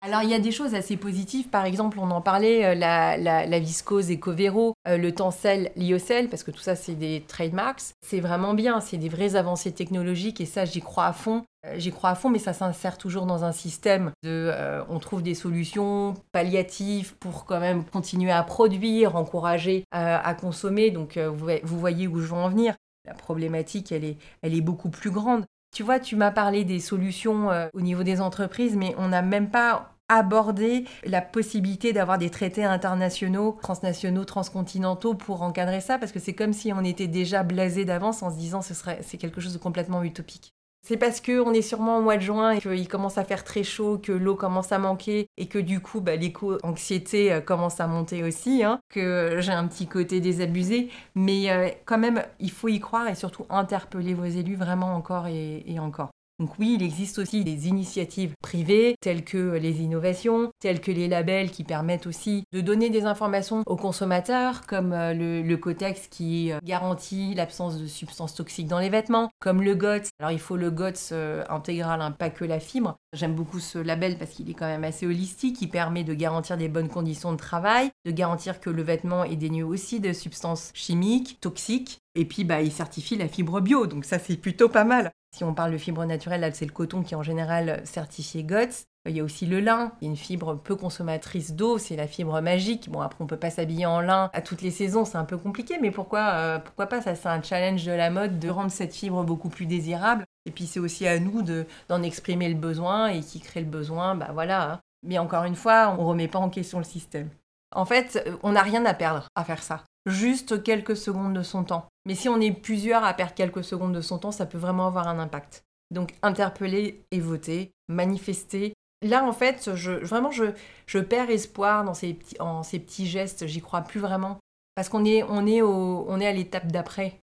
[0.00, 3.58] Alors il y a des choses assez positives, par exemple on en parlait, euh, la,
[3.58, 8.54] viscose Ecovero, euh, le Tencel, l'Iocel, parce que tout ça c'est des trademarks, c'est vraiment
[8.54, 11.42] bien, c'est des vraies avancées technologiques et ça j'y crois à fond.
[11.66, 14.52] Euh, j'y crois à fond, mais ça s'insère toujours dans un système de,
[14.88, 20.92] on trouve des solutions palliatives pour quand même continuer à produire, encourager à consommer.
[20.92, 22.76] Donc vous, vous, voyez où je veux en venir.
[23.04, 25.44] La problématique, elle est, elle est beaucoup plus grande.
[25.74, 29.22] Tu vois, tu m'as parlé des solutions euh, au niveau des entreprises, mais on n'a
[29.22, 36.12] même pas abordé la possibilité d'avoir des traités internationaux, transnationaux, transcontinentaux pour encadrer ça, parce
[36.12, 39.40] que c'est comme si on était déjà blasé d'avance en se disant ce c'est quelque
[39.40, 40.54] chose de complètement utopique.
[40.86, 43.62] C'est parce qu'on est sûrement au mois de juin et qu'il commence à faire très
[43.62, 47.86] chaud, que l'eau commence à manquer et que du coup bah, l'éco-anxiété euh, commence à
[47.86, 50.90] monter aussi, hein, que j'ai un petit côté désabusé.
[51.14, 55.26] Mais euh, quand même, il faut y croire et surtout interpeller vos élus vraiment encore
[55.26, 56.10] et encore.
[56.38, 61.08] Donc oui, il existe aussi des initiatives privées telles que les innovations, telles que les
[61.08, 66.52] labels qui permettent aussi de donner des informations aux consommateurs, comme euh, le, Cotex qui
[66.52, 70.10] euh, garantit l'absence de substances toxiques dans les vêtements, comme le GOTS.
[70.20, 72.96] Alors il faut le GOTS euh, intégral, hein, pas que la fibre.
[73.12, 76.56] J'aime beaucoup ce label parce qu'il est quand même assez holistique, il permet de garantir
[76.56, 80.70] des bonnes conditions de travail, de garantir que le vêtement est dénué aussi de substances
[80.74, 84.82] chimiques, toxiques, et puis, bah, il certifie la fibre bio, donc ça, c'est plutôt pas
[84.82, 85.12] mal.
[85.36, 88.86] Si on parle de fibre naturelle, c'est le coton qui est en général certifié GOTS.
[89.06, 92.90] Il y a aussi le lin, une fibre peu consommatrice d'eau, c'est la fibre magique.
[92.90, 95.38] Bon, après, on peut pas s'habiller en lin à toutes les saisons, c'est un peu
[95.38, 97.00] compliqué, mais pourquoi, euh, pourquoi pas?
[97.00, 100.24] Ça, c'est un challenge de la mode de rendre cette fibre beaucoup plus désirable.
[100.44, 101.42] Et puis, c'est aussi à nous
[101.88, 104.72] d'en exprimer le besoin et qui crée le besoin, bah voilà.
[104.72, 104.80] Hein.
[105.06, 107.30] Mais encore une fois, on remet pas en question le système.
[107.74, 111.64] En fait, on n'a rien à perdre à faire ça juste quelques secondes de son
[111.64, 111.88] temps.
[112.06, 114.86] Mais si on est plusieurs à perdre quelques secondes de son temps, ça peut vraiment
[114.86, 115.64] avoir un impact.
[115.90, 118.74] Donc interpeller et voter, manifester.
[119.02, 123.46] Là, en fait, je, vraiment, je, perds espoir dans ces petits, en ces petits gestes.
[123.46, 124.38] J'y crois plus vraiment.
[124.74, 127.20] Parce qu'on est, on est, on est à l'étape d'après.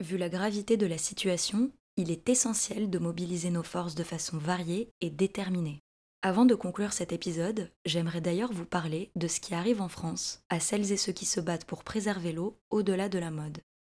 [0.00, 4.38] Vu la gravité de la situation, il est essentiel de mobiliser nos forces de façon
[4.38, 5.80] variée et déterminée.
[6.24, 10.40] Avant de conclure cet épisode, j'aimerais d'ailleurs vous parler de ce qui arrive en France
[10.50, 13.58] à celles et ceux qui se battent pour préserver l'eau au-delà de la mode.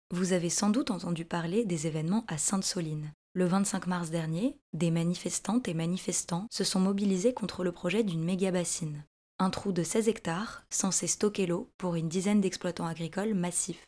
[0.09, 3.11] Vous avez sans doute entendu parler des événements à Sainte-Soline.
[3.33, 8.23] Le 25 mars dernier, des manifestantes et manifestants se sont mobilisés contre le projet d'une
[8.23, 9.03] méga bassine.
[9.39, 13.83] Un trou de 16 hectares censé stocker l'eau pour une dizaine d'exploitants agricoles massifs.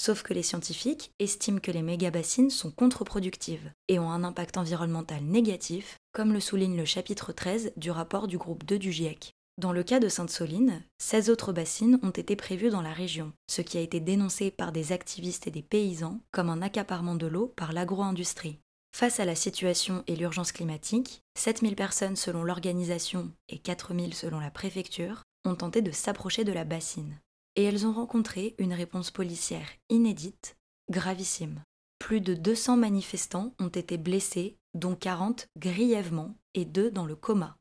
[0.00, 5.24] Sauf que les scientifiques estiment que les méga-bassines sont contre-productives et ont un impact environnemental
[5.24, 9.34] négatif, comme le souligne le chapitre 13 du rapport du groupe 2 du GIEC.
[9.58, 13.62] Dans le cas de Sainte-Soline, 16 autres bassines ont été prévues dans la région, ce
[13.62, 17.52] qui a été dénoncé par des activistes et des paysans comme un accaparement de l'eau
[17.56, 18.58] par l'agro-industrie.
[18.96, 24.50] Face à la situation et l'urgence climatique, 7000 personnes selon l'organisation et 4000 selon la
[24.50, 27.18] préfecture ont tenté de s'approcher de la bassine
[27.56, 30.56] et elles ont rencontré une réponse policière inédite,
[30.90, 31.62] gravissime.
[31.98, 37.56] Plus de 200 manifestants ont été blessés, dont 40 grièvement et 2 dans le coma,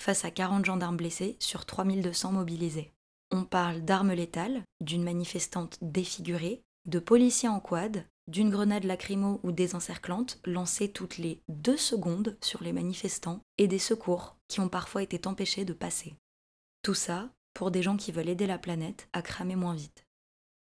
[0.00, 2.92] face à 40 gendarmes blessés sur 3200 mobilisés.
[3.30, 9.52] On parle d'armes létales, d'une manifestante défigurée, de policiers en quad, d'une grenade lacrymo ou
[9.52, 15.02] désencerclante lancée toutes les deux secondes sur les manifestants et des secours qui ont parfois
[15.02, 16.14] été empêchés de passer.
[16.82, 20.06] Tout ça pour des gens qui veulent aider la planète à cramer moins vite.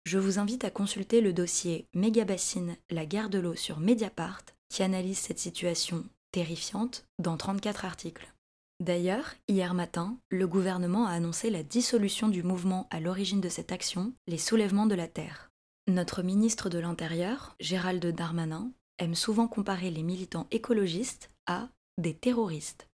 [0.05, 4.83] Je vous invite à consulter le dossier Mégabassine, la guerre de l'eau sur Mediapart, qui
[4.83, 8.33] analyse cette situation terrifiante dans 34 articles.
[8.81, 13.72] D'ailleurs, hier matin, le gouvernement a annoncé la dissolution du mouvement à l'origine de cette
[13.72, 15.50] action, les soulèvements de la Terre.
[15.88, 22.88] Notre ministre de l'Intérieur, Gérald Darmanin, aime souvent comparer les militants écologistes à des terroristes.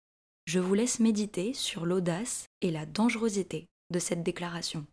[0.45, 4.85] Je vous laisse méditer sur l'audace et la dangerosité de cette déclaration.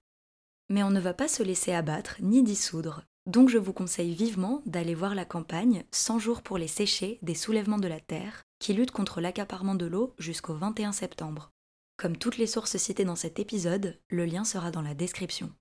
[0.70, 4.62] Mais on ne va pas se laisser abattre ni dissoudre, donc je vous conseille vivement
[4.66, 8.72] d'aller voir la campagne 100 jours pour les sécher des soulèvements de la Terre, qui
[8.72, 11.50] lutte contre l'accaparement de l'eau jusqu'au 21 septembre.
[11.96, 15.52] Comme toutes les sources citées dans cet épisode, le lien sera dans la description.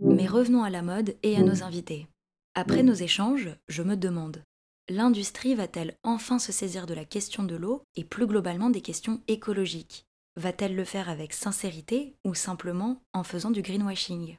[0.00, 2.08] Mais revenons à la mode et à nos invités.
[2.54, 4.44] Après nos échanges, je me demande,
[4.88, 9.22] L'industrie va-t-elle enfin se saisir de la question de l'eau et plus globalement des questions
[9.28, 10.06] écologiques?
[10.36, 14.38] Va-t-elle le faire avec sincérité ou simplement en faisant du greenwashing?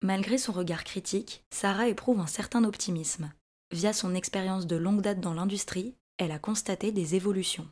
[0.00, 3.32] Malgré son regard critique, Sarah éprouve un certain optimisme.
[3.72, 7.68] Via son expérience de longue date dans l'industrie, elle a constaté des évolutions.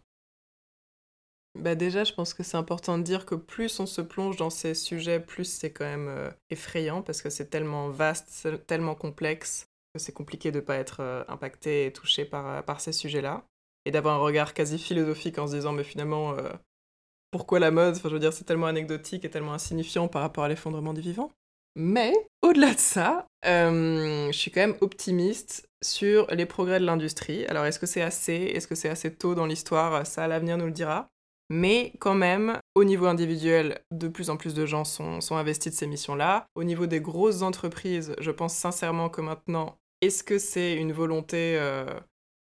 [1.56, 4.50] Bah déjà, je pense que c'est important de dire que plus on se plonge dans
[4.50, 9.66] ces sujets, plus c'est quand même euh, effrayant parce que c'est tellement vaste, tellement complexe
[9.92, 12.92] que c'est compliqué de ne pas être euh, impacté et touché par, euh, par ces
[12.92, 13.44] sujets-là.
[13.84, 16.36] Et d'avoir un regard quasi philosophique en se disant, mais finalement,
[17.30, 20.44] pourquoi la mode Enfin, je veux dire, c'est tellement anecdotique et tellement insignifiant par rapport
[20.44, 21.30] à l'effondrement du vivant.
[21.76, 22.12] Mais
[22.42, 27.46] au-delà de ça, je suis quand même optimiste sur les progrès de l'industrie.
[27.46, 28.32] Alors, est-ce que c'est assez?
[28.32, 30.06] Est-ce que c'est assez tôt dans l'histoire?
[30.06, 31.08] Ça, l'avenir nous le dira.
[31.52, 35.76] Mais quand même, au niveau individuel, de plus en plus de gens sont, investis de
[35.76, 36.46] ces missions-là.
[36.54, 41.56] Au niveau des grosses entreprises, je pense sincèrement que maintenant, est-ce que c'est une volonté
[41.58, 41.86] euh,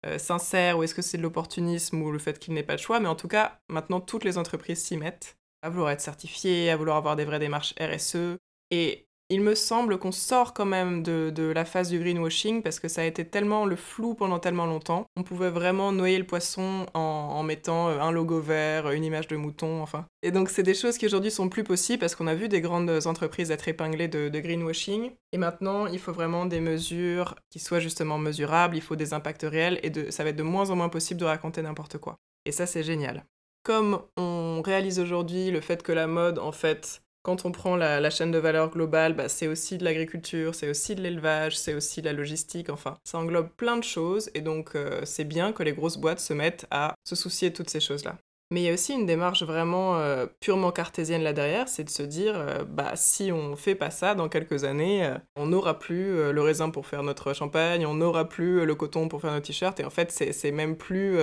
[0.07, 2.81] euh, sincère ou est-ce que c'est de l'opportunisme ou le fait qu'il n'ait pas de
[2.81, 6.71] choix Mais en tout cas, maintenant, toutes les entreprises s'y mettent à vouloir être certifiées,
[6.71, 8.39] à vouloir avoir des vraies démarches RSE.
[8.71, 12.89] Et il me semble qu'on sort quand même de, la phase du greenwashing parce que
[12.89, 15.07] ça a été tellement le flou pendant tellement longtemps.
[15.17, 19.37] On pouvait vraiment noyer le poisson en, mettant euh, un logo vert, une image de
[19.37, 20.07] mouton, enfin.
[20.23, 22.61] Et donc c'est des choses qui aujourd'hui sont plus possibles parce qu'on a vu des
[22.61, 25.13] grandes entreprises être épinglées de, greenwashing.
[25.33, 29.47] Et maintenant, il faut vraiment des mesures qui soient justement mesurables, il faut des impacts
[29.49, 32.17] réels et ça va être de moins en moins possible de raconter n'importe quoi.
[32.45, 33.25] Et ça, c'est génial.
[33.65, 38.09] Comme on réalise aujourd'hui le fait que la mode, en fait, quand on prend la,
[38.09, 42.01] chaîne de valeur globale, bah, c'est aussi de l'agriculture, c'est aussi de l'élevage, c'est aussi
[42.01, 45.65] de la logistique, enfin, ça englobe plein de choses et donc euh, c'est bien que
[45.65, 48.17] les grosses boîtes se mettent à se soucier de toutes ces choses-là.
[48.53, 51.91] Mais il y a aussi une démarche vraiment euh, purement cartésienne là derrière, c'est de
[51.91, 56.33] se dire, euh, bah si on fait pas ça dans quelques années, on n'aura plus
[56.33, 59.81] le raisin pour faire notre champagne, on n'aura plus le coton pour faire nos t-shirts,
[59.81, 61.19] et en fait c'est même plus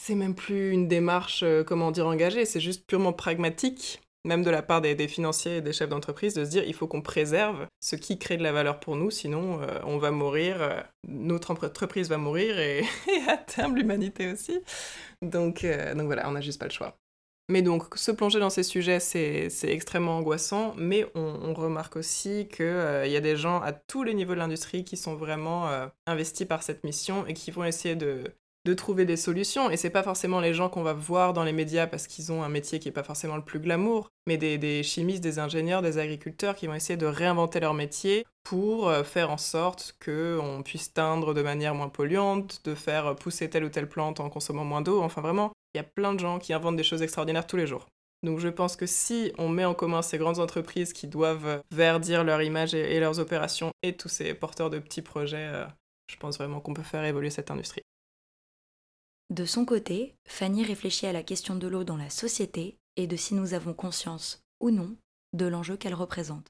[0.00, 4.62] c'est même plus une démarche, comment dire, engagée, c'est juste purement pragmatique même de la
[4.62, 7.96] part des, financiers et des chefs d'entreprise, de se dire il faut qu'on préserve ce
[7.96, 12.08] qui crée de la valeur pour nous, sinon euh, on va mourir, euh, notre entreprise
[12.08, 12.84] va mourir et,
[13.28, 14.60] à terme l'humanité aussi.
[15.22, 16.96] Donc, euh, donc voilà, on n'a juste pas le choix.
[17.50, 22.64] Mais donc, se plonger dans ces sujets, c'est extrêmement angoissant, mais on, remarque aussi qu'il
[22.64, 25.68] y a des gens à tous les niveaux de l'industrie qui sont vraiment
[26.06, 28.22] investis par cette mission et qui vont essayer de,
[28.64, 29.70] de trouver des solutions.
[29.70, 32.42] Et c'est pas forcément les gens qu'on va voir dans les médias parce qu'ils ont
[32.42, 35.98] un métier qui est pas forcément le plus glamour, mais des, chimistes, des ingénieurs, des
[35.98, 40.92] agriculteurs qui vont essayer de réinventer leur métier pour euh, faire en sorte qu'on puisse
[40.92, 44.82] teindre de manière moins polluante, de faire pousser telle ou telle plante en consommant moins
[44.82, 45.02] d'eau.
[45.02, 47.66] Enfin vraiment, il y a plein de gens qui inventent des choses extraordinaires tous les
[47.66, 47.86] jours.
[48.22, 52.22] Donc je pense que si on met en commun ces grandes entreprises qui doivent verdir
[52.22, 55.64] leur image et, leurs opérations et tous ces porteurs de petits projets, euh,
[56.10, 57.82] je pense vraiment qu'on peut faire évoluer cette industrie.
[59.30, 63.14] De son côté, Fanny réfléchit à la question de l'eau dans la société et de
[63.14, 64.96] si nous avons conscience ou non
[65.34, 66.48] de l'enjeu qu'elle représente.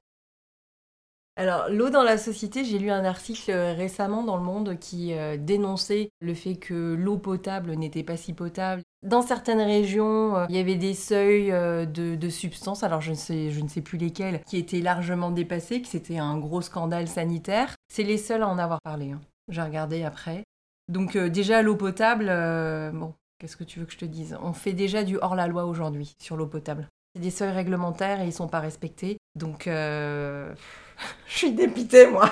[1.37, 5.13] Alors, l'eau dans la société, j'ai lu un article euh, récemment dans Le Monde qui
[5.13, 8.83] euh, dénonçait le fait que l'eau potable n'était pas si potable.
[9.03, 11.51] Dans certaines régions, euh, il y avait des seuils
[11.87, 15.83] de, substances, alors je ne, sais, je ne sais plus lesquels, qui étaient largement dépassés,
[15.83, 17.75] que c'était un gros scandale sanitaire.
[17.89, 19.13] C'est les seuls à en avoir parlé.
[19.13, 19.21] Hein.
[19.49, 20.45] J'ai regardé après.
[20.91, 24.37] Donc euh, déjà l'eau potable, euh, bon, qu'est-ce que tu veux que je te dise?
[24.43, 26.89] On fait déjà du hors-la-loi aujourd'hui sur l'eau potable.
[27.15, 29.17] C'est des seuils réglementaires et ils sont pas respectés.
[29.37, 30.53] Donc euh,
[31.29, 32.29] je suis dépitée moi.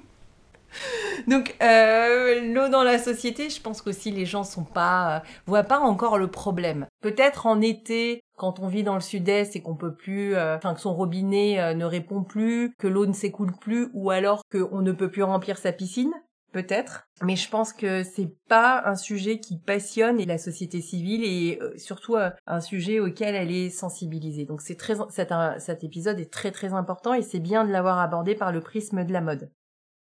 [1.27, 6.17] Donc l'eau dans la société, je pense qu'aussi les gens sont pas voient pas encore
[6.17, 6.87] le problème.
[7.01, 10.81] Peut-être en été quand on vit dans le sud-est et qu'on peut plus enfin que
[10.81, 15.11] son robinet ne répond plus, que l'eau ne s'écoule plus ou alors qu'on ne peut
[15.11, 16.13] plus remplir sa piscine,
[16.53, 21.59] peut-être, mais je pense que c'est pas un sujet qui passionne la société civile et
[21.61, 24.45] euh, surtout euh, un sujet auquel elle est sensibilisée.
[24.45, 27.99] Donc c'est très cet, cet épisode est très très important et c'est bien de l'avoir
[27.99, 29.51] abordé par le prisme de la mode.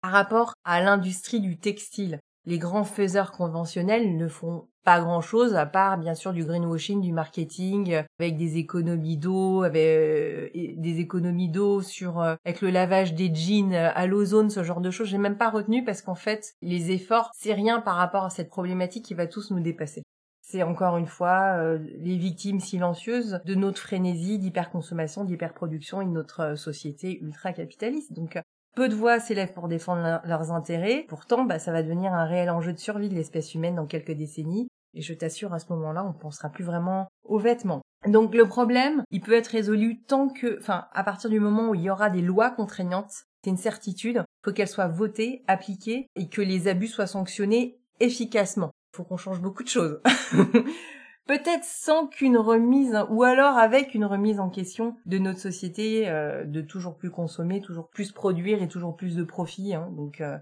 [0.03, 5.55] Par rapport à l'industrie du textile, les grands faiseurs conventionnels ne font pas grand chose
[5.55, 10.49] à part bien sûr du greenwashing, du marketing euh, avec des économies d'eau, avec euh,
[10.55, 14.91] des économies d'eau sur euh, avec le lavage des jeans à l'ozone, ce genre de
[14.91, 15.09] choses.
[15.09, 18.51] J'ai même pas retenu parce qu'en fait les efforts c'est rien par rapport à cette
[18.51, 20.03] problématique qui va tous nous dépasser.
[20.43, 26.57] C'est encore une fois les victimes silencieuses de notre frénésie d'hyperconsommation, d'hyperproduction et de notre
[26.57, 28.13] société ultra capitaliste.
[28.13, 28.37] Donc
[28.77, 31.05] peu de voix s'élèvent pour défendre leurs intérêts.
[31.09, 34.13] Pourtant, bah, ça va devenir un réel enjeu de survie de l'espèce humaine dans quelques
[34.13, 34.69] décennies.
[34.95, 37.83] Et je t'assure, à ce moment-là, on pensera plus vraiment aux vêtements.
[38.07, 41.75] Donc le problème, il peut être résolu tant que, enfin, à partir du moment où
[41.75, 43.13] il y aura des lois contraignantes,
[43.43, 48.71] c'est une certitude, faut qu'elles soient votées, appliquées et que les abus soient sanctionnés efficacement.
[48.93, 50.01] Il faut qu'on change beaucoup de choses.
[51.27, 56.45] Peut-être sans qu'une remise, ou alors avec une remise en question de notre société, euh,
[56.45, 59.75] de toujours plus consommer, toujours plus produire et toujours plus de profit.
[59.75, 59.91] Hein.
[59.93, 60.39] Donc, euh,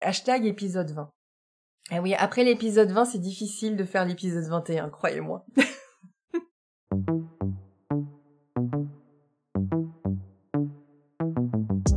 [0.00, 1.10] hashtag épisode 20.
[1.90, 5.46] Ah oui, après l'épisode 20, c'est difficile de faire l'épisode 21, croyez-moi.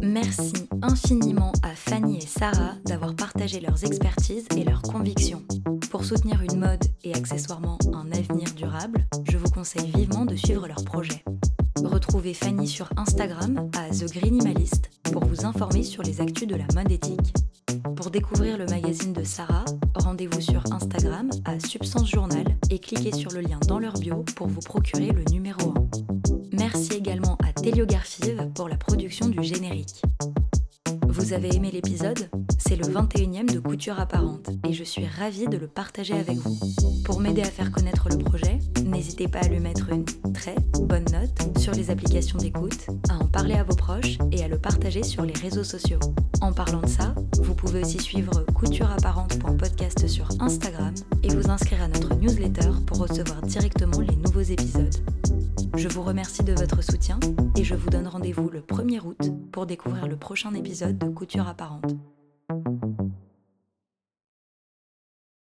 [0.02, 5.44] Merci infiniment à Fanny et Sarah d'avoir partagé leurs expertises et leurs convictions.
[5.90, 10.70] Pour soutenir une mode et accessoirement un avenir durable, je vous conseille vivement de suivre
[10.70, 11.24] leurs projets.
[11.84, 16.66] Retrouvez Fanny sur Instagram à The Greenimalist pour vous informer sur les actus de la
[16.74, 17.34] mode éthique.
[17.96, 19.66] Pour découvrir le magazine de Sarah,
[19.96, 24.48] rendez-vous sur Instagram à Substance Journal et cliquez sur le lien dans leur bio pour
[24.48, 25.74] vous procurer le numéro 1.
[26.54, 30.02] Merci également à Telio Garfive pour la production du générique.
[31.12, 32.30] Vous avez aimé l'épisode?
[32.58, 36.58] C'est le 21e de Couture Apparente et je suis ravie de le partager avec vous.
[37.04, 41.04] Pour m'aider à faire connaître le projet, n'hésitez pas à lui mettre une très bonne
[41.12, 45.04] note sur les applications d'écoute, à en parler à vos proches et à le partager
[45.04, 46.00] sur les réseaux sociaux.
[46.40, 50.94] En parlant de ça, vous pouvez aussi suivre coutureapparente.podcast sur Instagram
[51.24, 54.96] et vous inscrire à notre newsletter pour recevoir directement les nouveaux épisodes.
[55.76, 57.20] Je vous remercie de votre soutien
[57.58, 61.48] et je vous donne rendez-vous le 1er août pour découvrir le prochain épisode de Couture
[61.48, 61.96] apparente.